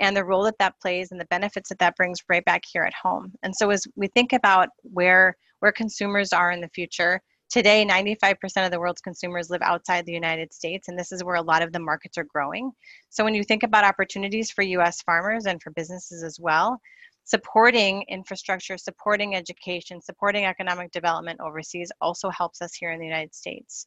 [0.00, 2.82] and the role that that plays and the benefits that that brings right back here
[2.82, 3.32] at home.
[3.44, 7.20] And so as we think about where where consumers are in the future,
[7.50, 11.36] today 95% of the world's consumers live outside the United States and this is where
[11.36, 12.70] a lot of the markets are growing.
[13.10, 16.80] So when you think about opportunities for US farmers and for businesses as well,
[17.28, 23.34] supporting infrastructure, supporting education, supporting economic development overseas also helps us here in the United
[23.34, 23.86] States.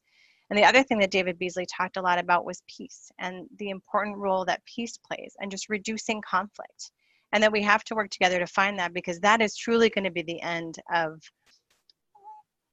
[0.51, 3.71] And the other thing that David Beasley talked a lot about was peace and the
[3.71, 6.91] important role that peace plays and just reducing conflict.
[7.33, 10.03] And that we have to work together to find that because that is truly going
[10.03, 11.19] to be the end of,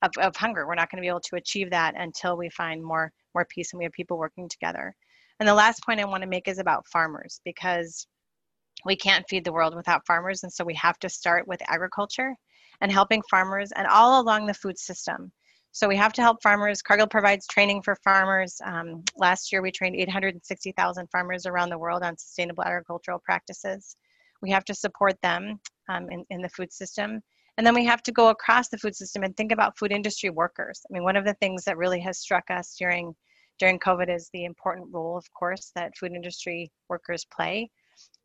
[0.03, 0.67] of, of hunger.
[0.67, 3.73] We're not going to be able to achieve that until we find more, more peace
[3.73, 4.95] and we have people working together.
[5.41, 8.07] And the last point I want to make is about farmers because
[8.85, 12.35] we can't feed the world without farmers and so we have to start with agriculture
[12.81, 15.33] and helping farmers and all along the food system.
[15.73, 16.83] So we have to help farmers.
[16.83, 18.61] Cargill provides training for farmers.
[18.65, 23.97] Um, last year we trained 860000 farmers around the world on sustainable agricultural practices.
[24.41, 27.21] We have to support them um, in, in the food system.
[27.59, 30.31] And then we have to go across the food system and think about food industry
[30.31, 30.81] workers.
[30.89, 33.15] I mean one of the things that really has struck us during
[33.59, 37.69] during covid is the important role of course that food industry workers play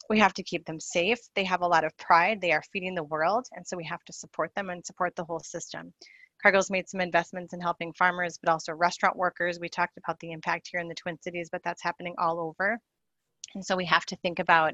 [0.10, 1.20] we have to keep them safe.
[1.36, 2.42] They have a lot of pride.
[2.42, 3.48] They are feeding the world.
[3.54, 5.94] And so we have to support them and support the whole system.
[6.42, 9.60] Cargill's made some investments in helping farmers, but also restaurant workers.
[9.60, 12.80] We talked about the impact here in the Twin Cities, but that's happening all over.
[13.56, 14.74] And so we have to think about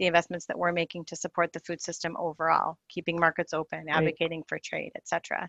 [0.00, 4.40] the investments that we're making to support the food system overall, keeping markets open, advocating
[4.40, 4.48] right.
[4.48, 5.48] for trade, etc.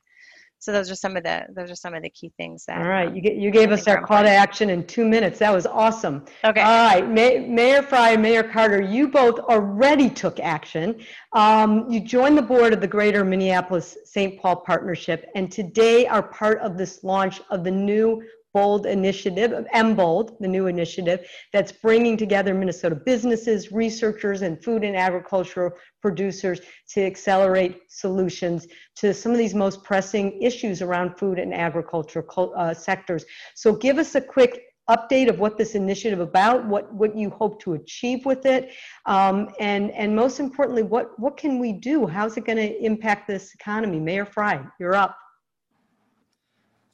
[0.60, 2.88] so those are some of the those are some of the key things that all
[2.88, 5.40] right um, you, get, you gave us our call to action in two minutes.
[5.40, 6.26] That was awesome.
[6.44, 6.62] Okay.
[6.62, 11.02] All right May, mayor frey and mayor carter you both already took action.
[11.32, 16.24] Um, you joined the board of the greater minneapolis st paul partnership and today are
[16.24, 18.22] part of this launch of the new
[18.54, 24.84] Bold initiative, of MBOLD, the new initiative that's bringing together Minnesota businesses, researchers, and food
[24.84, 25.72] and agricultural
[26.02, 32.26] producers to accelerate solutions to some of these most pressing issues around food and agriculture
[32.38, 33.24] uh, sectors.
[33.56, 37.62] So give us a quick update of what this initiative about, what, what you hope
[37.62, 38.72] to achieve with it,
[39.06, 42.06] um, and, and most importantly, what, what can we do?
[42.06, 44.00] How's it going to impact this economy?
[44.00, 45.18] Mayor Frey, you're up.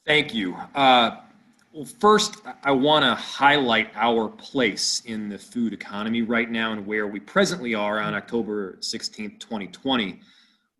[0.06, 0.56] Thank you.
[0.76, 1.18] Uh,
[1.78, 6.88] well, first, I want to highlight our place in the food economy right now and
[6.88, 10.20] where we presently are on October 16th, 2020.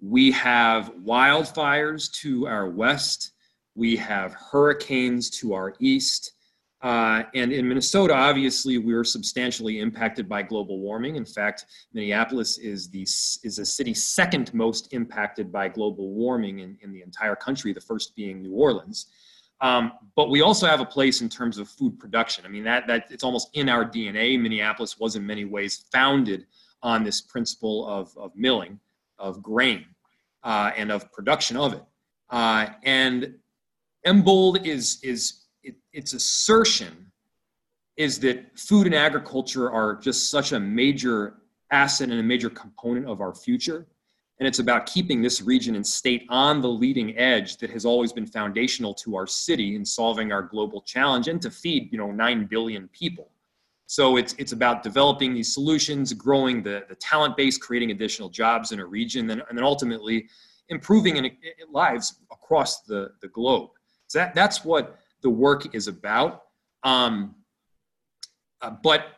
[0.02, 3.34] We have wildfires to our west,
[3.76, 6.32] we have hurricanes to our east.
[6.82, 11.16] Uh, and in Minnesota, obviously, we're substantially impacted by global warming.
[11.16, 16.76] In fact, Minneapolis is the is a city second most impacted by global warming in,
[16.82, 17.72] in the entire country.
[17.72, 19.12] The first being New Orleans.
[19.62, 22.46] Um, but we also have a place in terms of food production.
[22.46, 24.40] I mean, that, that it's almost in our DNA.
[24.40, 26.46] Minneapolis was in many ways founded
[26.84, 28.80] on this principle of, of milling,
[29.18, 29.86] of grain,
[30.44, 31.84] uh, and of production of it.
[32.30, 33.36] Uh, and
[34.06, 37.12] MBOLD is, is it, its assertion
[37.96, 41.38] is that food and agriculture are just such a major
[41.72, 43.88] asset and a major component of our future
[44.40, 48.14] and it's about keeping this region and state on the leading edge that has always
[48.14, 52.12] been foundational to our city in solving our global challenge and to feed you know
[52.12, 53.32] 9 billion people.
[53.88, 58.72] So it's it's about developing these solutions growing the, the talent base creating additional jobs
[58.72, 60.28] in a region and, and then ultimately
[60.70, 61.34] improving in, in
[61.72, 63.70] lives across the, the globe.
[64.08, 66.44] So that, that's what the work is about.
[66.84, 67.36] Um,
[68.62, 69.17] uh, but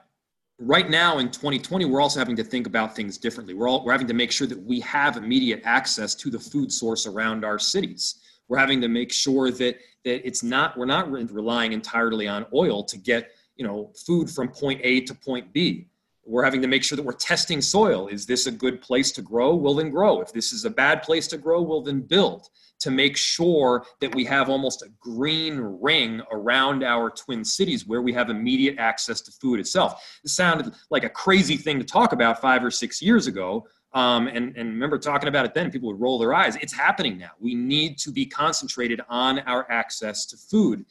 [0.60, 3.54] right now in 2020 we're also having to think about things differently.
[3.54, 6.72] We're all we're having to make sure that we have immediate access to the food
[6.72, 8.16] source around our cities.
[8.48, 12.84] We're having to make sure that that it's not we're not relying entirely on oil
[12.84, 15.88] to get you know food from point a to point b.
[16.26, 18.08] We're having to make sure that we're testing soil.
[18.08, 19.56] Is this a good place to grow?
[19.56, 20.22] Will then grow.
[20.22, 22.50] If this is a bad place to grow will then build
[22.80, 28.02] to make sure that we have almost a green ring around our twin cities where
[28.02, 30.20] we have immediate access to food itself.
[30.24, 33.68] This sounded like a crazy thing to talk about five or six years ago.
[33.94, 36.56] Um, and, and remember talking about it then, people would roll their eyes.
[36.58, 37.32] It's happening now.
[37.40, 40.86] We need to be concentrated on our access to food.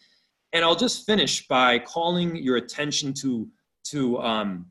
[0.52, 3.48] And I'll just finish by calling your attention to
[3.84, 4.66] to um,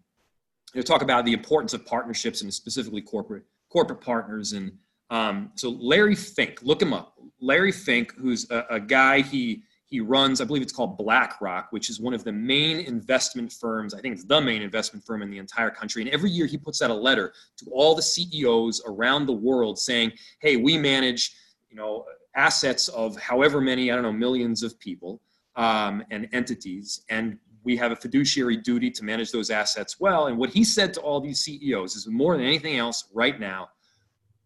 [0.74, 4.54] you know, talk about the importance of partnerships and specifically corporate corporate partners.
[4.54, 4.72] And
[5.10, 7.14] um, so Larry Fink, look him up.
[7.40, 11.90] Larry Fink, who's a, a guy he he runs, I believe it's called BlackRock, which
[11.90, 13.94] is one of the main investment firms.
[13.94, 16.02] I think it's the main investment firm in the entire country.
[16.02, 19.80] And every year he puts out a letter to all the CEOs around the world
[19.80, 21.34] saying, "Hey, we manage,
[21.70, 22.04] you know,
[22.36, 25.22] assets of however many I don't know millions of people
[25.56, 30.38] um, and entities, and we have a fiduciary duty to manage those assets well." And
[30.38, 33.70] what he said to all these CEOs is more than anything else, right now,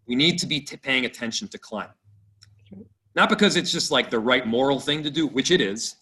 [0.08, 1.96] we need to be t- paying attention to climate
[3.16, 5.96] not because it's just like the right moral thing to do, which it is,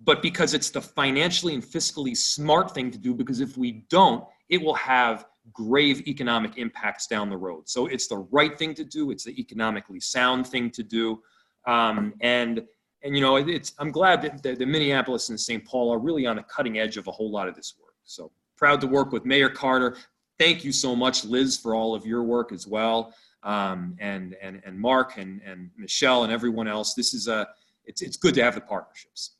[0.00, 3.14] but because it's the financially and fiscally smart thing to do.
[3.14, 7.68] Because if we don't, it will have grave economic impacts down the road.
[7.68, 9.10] So it's the right thing to do.
[9.10, 11.22] It's the economically sound thing to do.
[11.66, 12.64] Um, and
[13.02, 15.64] and you know, it's I'm glad that the, the Minneapolis and St.
[15.64, 17.94] Paul are really on the cutting edge of a whole lot of this work.
[18.04, 19.96] So proud to work with Mayor Carter.
[20.38, 23.14] Thank you so much, Liz, for all of your work as well
[23.46, 26.94] um, and, and, and Mark and, and Michelle and everyone else.
[26.94, 27.48] This is a,
[27.84, 29.36] it's, it's good to have the partnerships.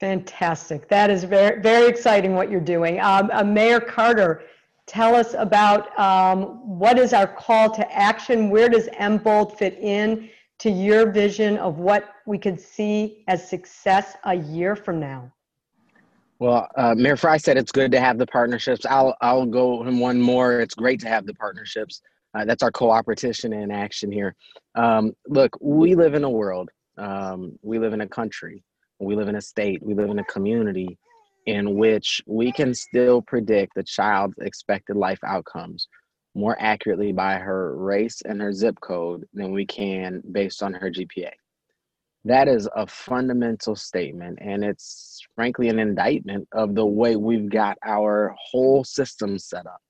[0.00, 0.88] Fantastic.
[0.88, 2.98] That is very, very exciting what you're doing.
[3.00, 4.42] Um, uh, Mayor Carter,
[4.86, 8.48] tell us about um, what is our call to action?
[8.48, 10.30] Where does MBOLD fit in
[10.60, 15.30] to your vision of what we could see as success a year from now?
[16.38, 18.86] Well, uh, Mayor Frey said it's good to have the partnerships.
[18.86, 20.60] I'll I'll go him one more.
[20.62, 22.00] It's great to have the partnerships.
[22.34, 24.34] Uh, that's our cooperation in action here.
[24.74, 28.62] Um, look, we live in a world, um, we live in a country,
[29.00, 30.98] we live in a state, we live in a community
[31.46, 35.88] in which we can still predict the child's expected life outcomes
[36.34, 40.90] more accurately by her race and her zip code than we can based on her
[40.90, 41.30] GPA.
[42.24, 47.78] That is a fundamental statement, and it's frankly an indictment of the way we've got
[47.84, 49.80] our whole system set up.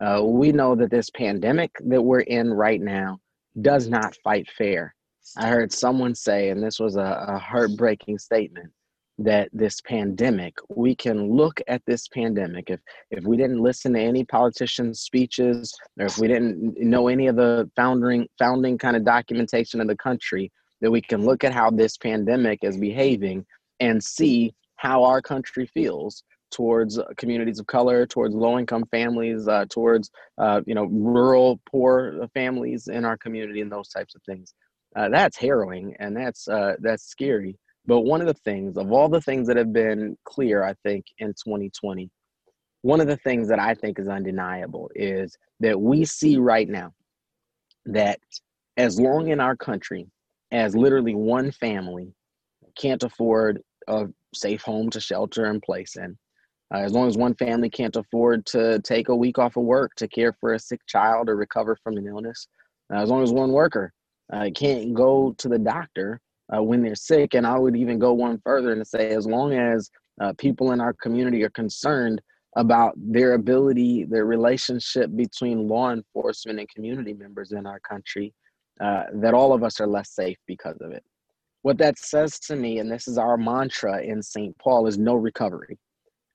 [0.00, 3.18] Uh, we know that this pandemic that we're in right now
[3.62, 4.94] does not fight fair.
[5.36, 8.70] I heard someone say, and this was a, a heartbreaking statement,
[9.18, 12.68] that this pandemic, we can look at this pandemic.
[12.68, 12.80] If
[13.10, 17.36] if we didn't listen to any politicians' speeches, or if we didn't know any of
[17.36, 21.70] the founding founding kind of documentation of the country, that we can look at how
[21.70, 23.46] this pandemic is behaving
[23.80, 30.10] and see how our country feels towards communities of color, towards low-income families, uh, towards
[30.38, 34.54] uh, you know rural poor families in our community, and those types of things.
[34.96, 37.58] Uh, that's harrowing and that's uh, that's scary.
[37.86, 41.04] But one of the things, of all the things that have been clear, I think
[41.18, 42.10] in 2020,
[42.82, 46.92] one of the things that I think is undeniable is that we see right now
[47.84, 48.18] that
[48.76, 50.06] as long in our country
[50.50, 52.12] as literally one family
[52.76, 56.16] can't afford a safe home to shelter and place in,
[56.74, 59.94] uh, as long as one family can't afford to take a week off of work
[59.96, 62.48] to care for a sick child or recover from an illness,
[62.92, 63.92] uh, as long as one worker
[64.32, 66.20] uh, can't go to the doctor
[66.54, 69.52] uh, when they're sick, and I would even go one further and say, as long
[69.52, 69.90] as
[70.20, 72.20] uh, people in our community are concerned
[72.56, 78.32] about their ability, their relationship between law enforcement and community members in our country,
[78.80, 81.04] uh, that all of us are less safe because of it.
[81.62, 84.56] What that says to me, and this is our mantra in St.
[84.58, 85.78] Paul, is no recovery.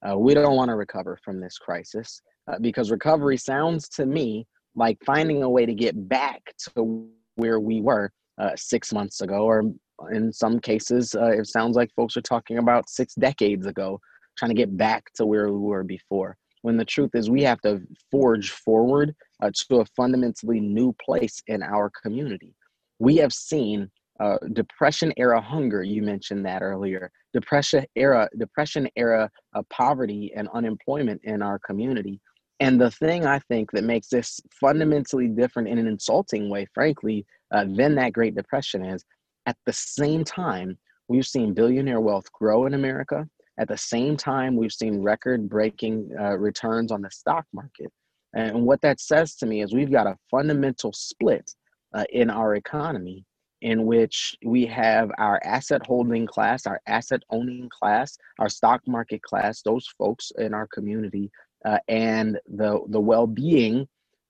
[0.08, 2.22] Uh, we don't want to recover from this crisis
[2.52, 4.46] uh, because recovery sounds to me
[4.76, 9.44] like finding a way to get back to where we were uh, six months ago,
[9.44, 9.64] or
[10.12, 14.00] in some cases, uh, it sounds like folks are talking about six decades ago,
[14.38, 16.36] trying to get back to where we were before.
[16.64, 21.42] When the truth is, we have to forge forward uh, to a fundamentally new place
[21.48, 22.54] in our community.
[23.00, 23.90] We have seen
[24.20, 30.48] uh, depression era hunger you mentioned that earlier depression era depression era of poverty and
[30.54, 32.20] unemployment in our community.
[32.60, 37.26] And the thing i think that makes this fundamentally different in an insulting way frankly
[37.54, 39.04] uh, than that great depression is
[39.46, 40.78] at the same time
[41.08, 43.28] we've seen billionaire wealth grow in america.
[43.60, 47.92] At the same time we've seen record breaking uh, returns on the stock market.
[48.34, 51.52] And what that says to me is we've got a fundamental split
[51.94, 53.26] uh, in our economy
[53.62, 59.22] in which we have our asset holding class, our asset owning class, our stock market
[59.22, 61.30] class, those folks in our community,
[61.66, 63.88] uh, and the, the well being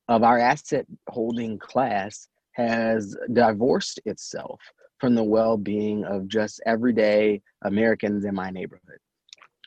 [0.09, 4.59] of our asset holding class has divorced itself
[4.99, 8.99] from the well being of just everyday Americans in my neighborhood.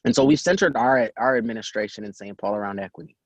[0.04, 2.36] And so we've centered our, our administration in St.
[2.36, 3.16] Paul around equity.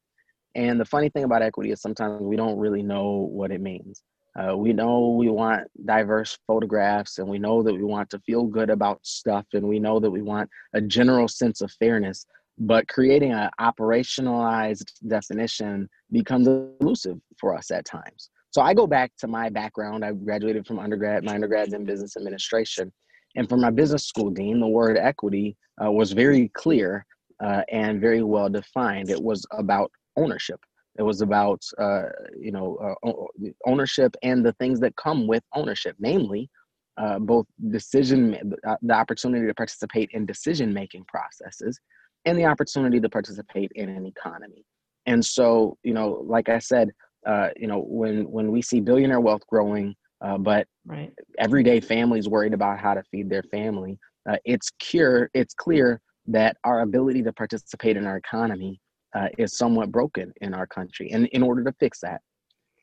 [0.54, 4.02] And the funny thing about equity is sometimes we don't really know what it means.
[4.38, 8.44] Uh, we know we want diverse photographs and we know that we want to feel
[8.44, 12.24] good about stuff and we know that we want a general sense of fairness.
[12.58, 18.30] But creating an operationalized definition becomes elusive for us at times.
[18.50, 20.04] So i go back to my background.
[20.04, 22.92] I graduated from undergrad my undergrad's in business administration.
[23.34, 27.04] And for my business school dean the word equity uh, was very clear
[27.42, 29.10] uh, and very well defined.
[29.10, 30.60] It was about ownership
[30.98, 32.04] it was about uh,
[32.38, 33.12] you know uh,
[33.66, 36.50] ownership and the things that come with ownership, namely
[36.96, 41.78] uh, both decision, uh, the opportunity to participate in decision making processes,
[42.24, 44.64] and the opportunity to participate in an economy.
[45.06, 46.90] And so, you know, like I said,
[47.26, 51.12] uh, you know, when when we see billionaire wealth growing, uh, but right.
[51.38, 53.98] everyday families worried about how to feed their family,
[54.44, 58.78] it's clear it's clear that our ability to participate in our economy
[59.14, 61.10] uh, is somewhat broken in our country.
[61.10, 62.20] And in order to fix that,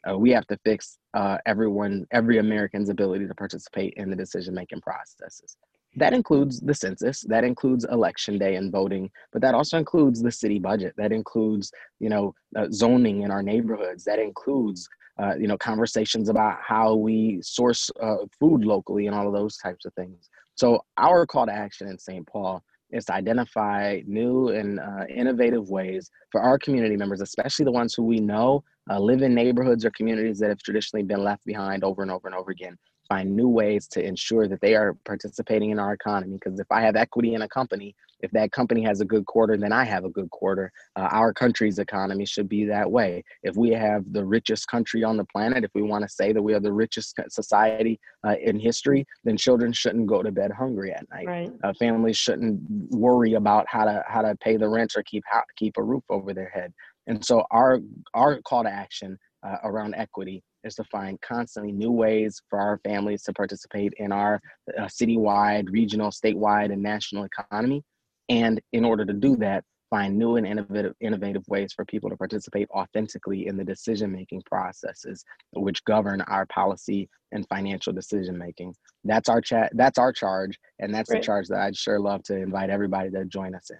[0.09, 4.53] uh, we have to fix uh, everyone, every American's ability to participate in the decision
[4.53, 5.57] making processes.
[5.97, 10.31] That includes the census, that includes election day and voting, but that also includes the
[10.31, 10.93] city budget.
[10.97, 14.03] That includes, you know, uh, zoning in our neighborhoods.
[14.03, 19.25] That includes, uh, you know, conversations about how we source uh, food locally and all
[19.25, 20.29] of those types of things.
[20.55, 22.27] So our call to action in St.
[22.27, 22.61] Paul
[22.95, 27.93] is to identify new and uh, innovative ways for our community members, especially the ones
[27.93, 31.83] who we know uh, live in neighborhoods or communities that have traditionally been left behind
[31.83, 32.77] over and over and over again,
[33.07, 36.37] find new ways to ensure that they are participating in our economy.
[36.41, 39.57] Because if I have equity in a company, if that company has a good quarter,
[39.57, 40.71] then I have a good quarter.
[40.95, 43.23] Uh, our country's economy should be that way.
[43.43, 46.41] If we have the richest country on the planet, if we want to say that
[46.41, 50.91] we are the richest society uh, in history, then children shouldn't go to bed hungry
[50.93, 51.27] at night.
[51.27, 51.51] Right.
[51.63, 55.43] Uh, families shouldn't worry about how to how to pay the rent or keep how,
[55.55, 56.73] keep a roof over their head.
[57.07, 57.79] And so our
[58.13, 62.79] our call to action uh, around equity is to find constantly new ways for our
[62.83, 64.41] families to participate in our
[64.77, 67.83] uh, citywide, regional, statewide, and national economy.
[68.27, 72.17] And in order to do that, find new and innovative, innovative ways for people to
[72.17, 78.73] participate authentically in the decision making processes which govern our policy and financial decision making.
[79.03, 79.71] That's our chat.
[79.75, 81.21] That's our charge, and that's Great.
[81.21, 83.77] the charge that I'd sure love to invite everybody to join us in.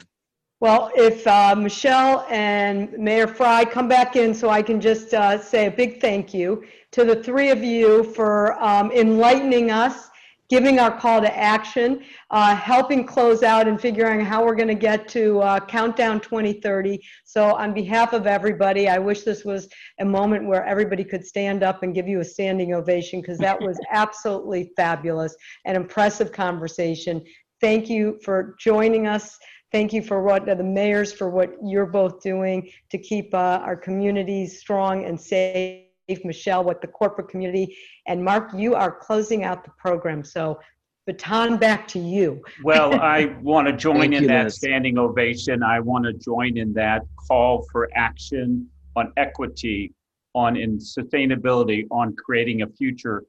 [0.62, 5.38] Well, if uh, Michelle and Mayor Fry come back in so I can just uh,
[5.38, 10.10] say a big thank you to the three of you for um, enlightening us,
[10.48, 14.70] giving our call to action, uh, helping close out and figuring out how we're going
[14.70, 17.02] to get to uh, Countdown 2030.
[17.26, 19.68] So on behalf of everybody, I wish this was
[20.00, 23.60] a moment where everybody could stand up and give you a standing ovation because that
[23.60, 25.36] was absolutely fabulous,
[25.66, 27.22] and impressive conversation.
[27.60, 29.38] Thank you for joining us.
[29.76, 33.76] Thank you for what the mayors for what you're both doing to keep uh, our
[33.76, 35.84] communities strong and safe.
[36.24, 37.76] Michelle, what the corporate community,
[38.08, 40.24] and Mark, you are closing out the program.
[40.24, 40.62] So
[41.06, 42.42] baton back to you.
[42.64, 44.56] well, I want to join in you, that Liz.
[44.56, 45.62] standing ovation.
[45.62, 49.92] I want to join in that call for action on equity,
[50.36, 53.26] on in sustainability, on creating a future.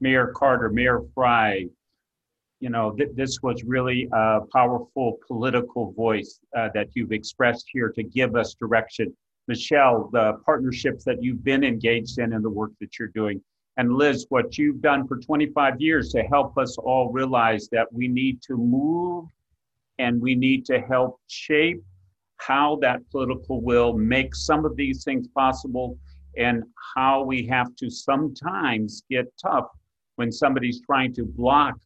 [0.00, 1.70] Mayor Carter, Mayor Frey,
[2.60, 7.90] you know, th- this was really a powerful political voice uh, that you've expressed here
[7.90, 9.14] to give us direction.
[9.46, 13.40] Michelle, the partnerships that you've been engaged in and the work that you're doing.
[13.76, 18.08] And Liz, what you've done for 25 years to help us all realize that we
[18.08, 19.26] need to move
[19.98, 21.82] and we need to help shape
[22.38, 25.96] how that political will makes some of these things possible
[26.36, 26.62] and
[26.94, 29.68] how we have to sometimes get tough
[30.16, 31.76] when somebody's trying to block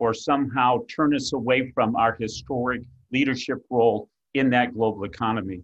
[0.00, 2.82] or somehow turn us away from our historic
[3.12, 5.62] leadership role in that global economy.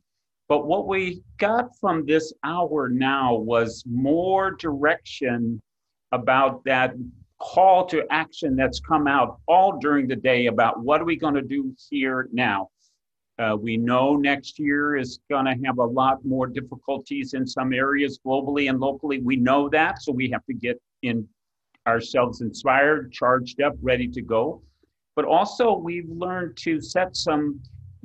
[0.49, 5.61] But what we got from this hour now was more direction
[6.13, 6.95] about that
[7.39, 11.35] call to action that's come out all during the day about what are we going
[11.35, 12.69] to do here now.
[13.39, 17.73] Uh, we know next year is going to have a lot more difficulties in some
[17.73, 19.21] areas globally and locally.
[19.21, 21.29] We know that, so we have to get in
[21.87, 24.63] ourselves inspired, charged up, ready to go.
[25.15, 27.61] But also, we've learned to set some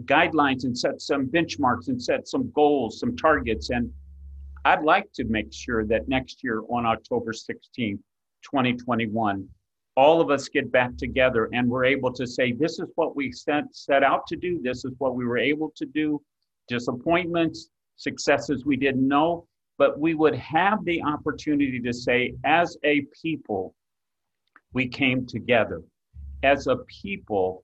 [0.05, 3.69] guidelines and set some benchmarks and set some goals, some targets.
[3.69, 3.91] And
[4.63, 7.99] I'd like to make sure that next year on October 16th,
[8.43, 9.47] 2021,
[9.97, 13.31] all of us get back together and we're able to say, this is what we
[13.31, 16.21] set, set out to do, this is what we were able to do,
[16.67, 19.45] disappointments, successes we didn't know,
[19.77, 23.73] but we would have the opportunity to say, as a people,
[24.73, 25.81] we came together.
[26.43, 27.63] As a people,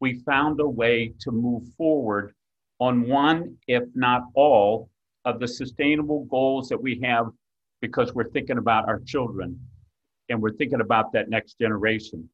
[0.00, 2.34] we found a way to move forward
[2.80, 4.90] on one, if not all,
[5.24, 7.26] of the sustainable goals that we have
[7.80, 9.58] because we're thinking about our children
[10.28, 12.28] and we're thinking about that next generation.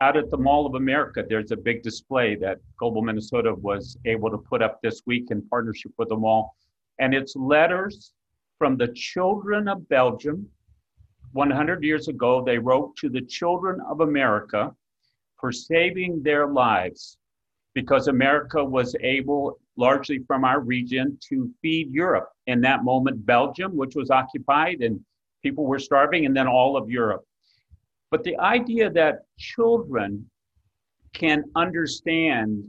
[0.00, 4.30] Out at the Mall of America, there's a big display that Global Minnesota was able
[4.30, 6.54] to put up this week in partnership with the mall.
[7.00, 8.12] And it's letters
[8.58, 10.48] from the children of Belgium.
[11.32, 14.74] 100 years ago, they wrote to the children of America
[15.38, 17.18] for saving their lives
[17.74, 22.30] because America was able, largely from our region, to feed Europe.
[22.46, 24.98] In that moment, Belgium, which was occupied and
[25.42, 27.24] people were starving, and then all of Europe.
[28.10, 30.28] But the idea that children
[31.12, 32.64] can understand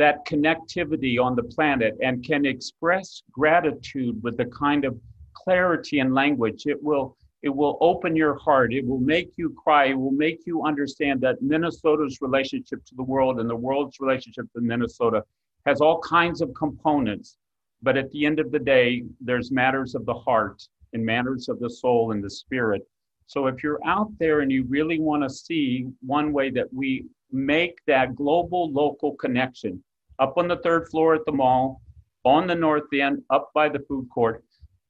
[0.00, 4.98] that connectivity on the planet and can express gratitude with the kind of
[5.34, 8.74] clarity and language, it will it will open your heart.
[8.74, 9.86] It will make you cry.
[9.86, 14.44] It will make you understand that Minnesota's relationship to the world and the world's relationship
[14.52, 15.24] to Minnesota
[15.64, 17.38] has all kinds of components.
[17.80, 21.58] But at the end of the day, there's matters of the heart and matters of
[21.60, 22.82] the soul and the spirit
[23.30, 27.06] so if you're out there and you really want to see one way that we
[27.30, 29.80] make that global local connection
[30.20, 31.80] up on the third floor at the mall,
[32.24, 34.44] on the north end, up by the food court,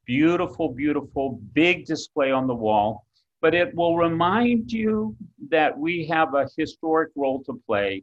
[0.04, 3.06] beautiful, beautiful, big display on the wall.
[3.40, 5.16] But it will remind you
[5.48, 8.02] that we have a historic role to play.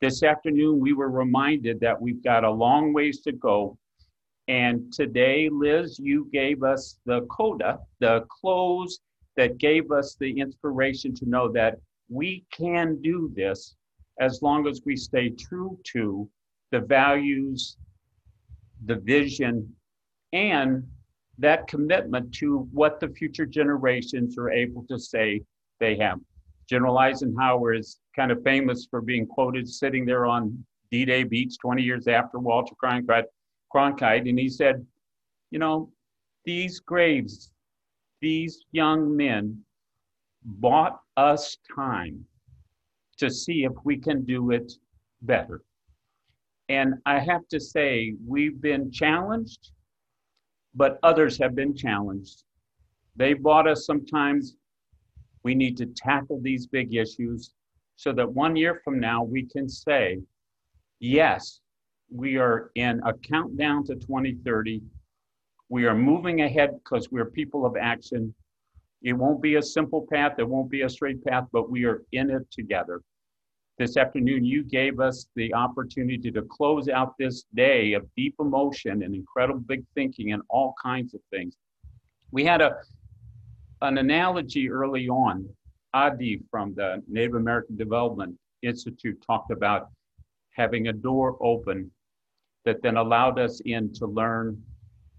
[0.00, 3.78] This afternoon, we were reminded that we've got a long ways to go.
[4.48, 8.98] And today, Liz, you gave us the coda, the close
[9.36, 13.76] that gave us the inspiration to know that we can do this
[14.18, 16.28] as long as we stay true to
[16.72, 17.76] the values,
[18.86, 19.72] the vision,
[20.32, 20.82] and
[21.38, 25.40] that commitment to what the future generations are able to say
[25.78, 26.18] they have.
[26.68, 31.56] General Eisenhower is kind of famous for being quoted sitting there on D Day Beach
[31.60, 33.24] 20 years after Walter Cronkite,
[33.72, 34.84] Cronkite, and he said,
[35.52, 35.92] You know,
[36.44, 37.52] these graves
[38.22, 39.60] these young men
[40.44, 42.24] bought us time
[43.18, 44.72] to see if we can do it
[45.20, 45.60] better.
[46.72, 49.72] And I have to say, we've been challenged,
[50.74, 52.44] but others have been challenged.
[53.14, 54.56] They bought us sometimes.
[55.42, 57.52] We need to tackle these big issues
[57.96, 60.22] so that one year from now we can say,
[60.98, 61.60] yes,
[62.10, 64.82] we are in a countdown to 2030
[65.72, 68.34] we are moving ahead because we're people of action.
[69.00, 72.02] It won't be a simple path, it won't be a straight path, but we are
[72.12, 73.00] in it together.
[73.78, 79.02] This afternoon, you gave us the opportunity to close out this day of deep emotion
[79.02, 81.56] and incredible big thinking and all kinds of things.
[82.30, 82.76] We had a
[83.80, 85.48] an analogy early on.
[85.94, 89.88] Adi from the Native American Development Institute talked about
[90.50, 91.90] having a door open
[92.64, 94.62] that then allowed us in to learn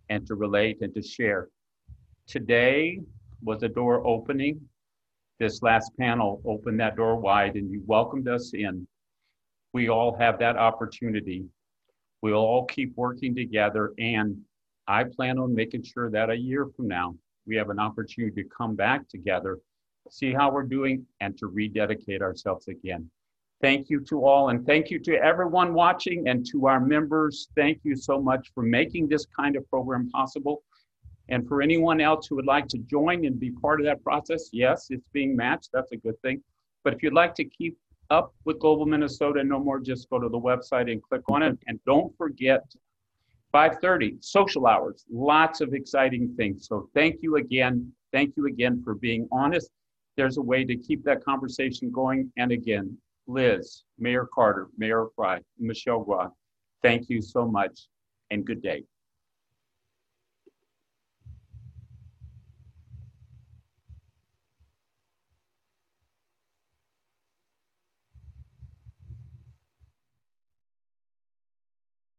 [0.09, 1.49] and to relate and to share.
[2.27, 2.99] Today
[3.43, 4.61] was a door opening.
[5.43, 8.87] This last panel opened that door wide and you welcomed us in.
[9.73, 11.43] We all have that opportunity.
[12.21, 13.91] We'll all keep working together.
[13.97, 14.37] And
[14.87, 17.15] I plan on making sure that a year from now,
[17.45, 19.59] we have an opportunity to come back together,
[20.09, 23.11] see how we're doing, and to rededicate ourselves again.
[23.61, 27.49] Thank you to all, and thank you to everyone watching and to our members.
[27.53, 30.63] Thank you so much for making this kind of program possible.
[31.29, 34.49] And for anyone else who would like to join and be part of that process,
[34.51, 35.69] yes, it's being matched.
[35.73, 36.43] That's a good thing.
[36.83, 37.77] But if you'd like to keep
[38.09, 41.57] up with Global Minnesota no more, just go to the website and click on it.
[41.67, 42.63] And don't forget
[43.53, 45.05] 5:30 social hours.
[45.09, 46.67] Lots of exciting things.
[46.67, 47.93] So thank you again.
[48.11, 49.71] Thank you again for being honest.
[50.17, 52.31] There's a way to keep that conversation going.
[52.37, 52.97] And again,
[53.27, 56.33] Liz, Mayor Carter, Mayor Frey, Michelle Roth,
[56.81, 57.87] thank you so much
[58.29, 58.83] and good day.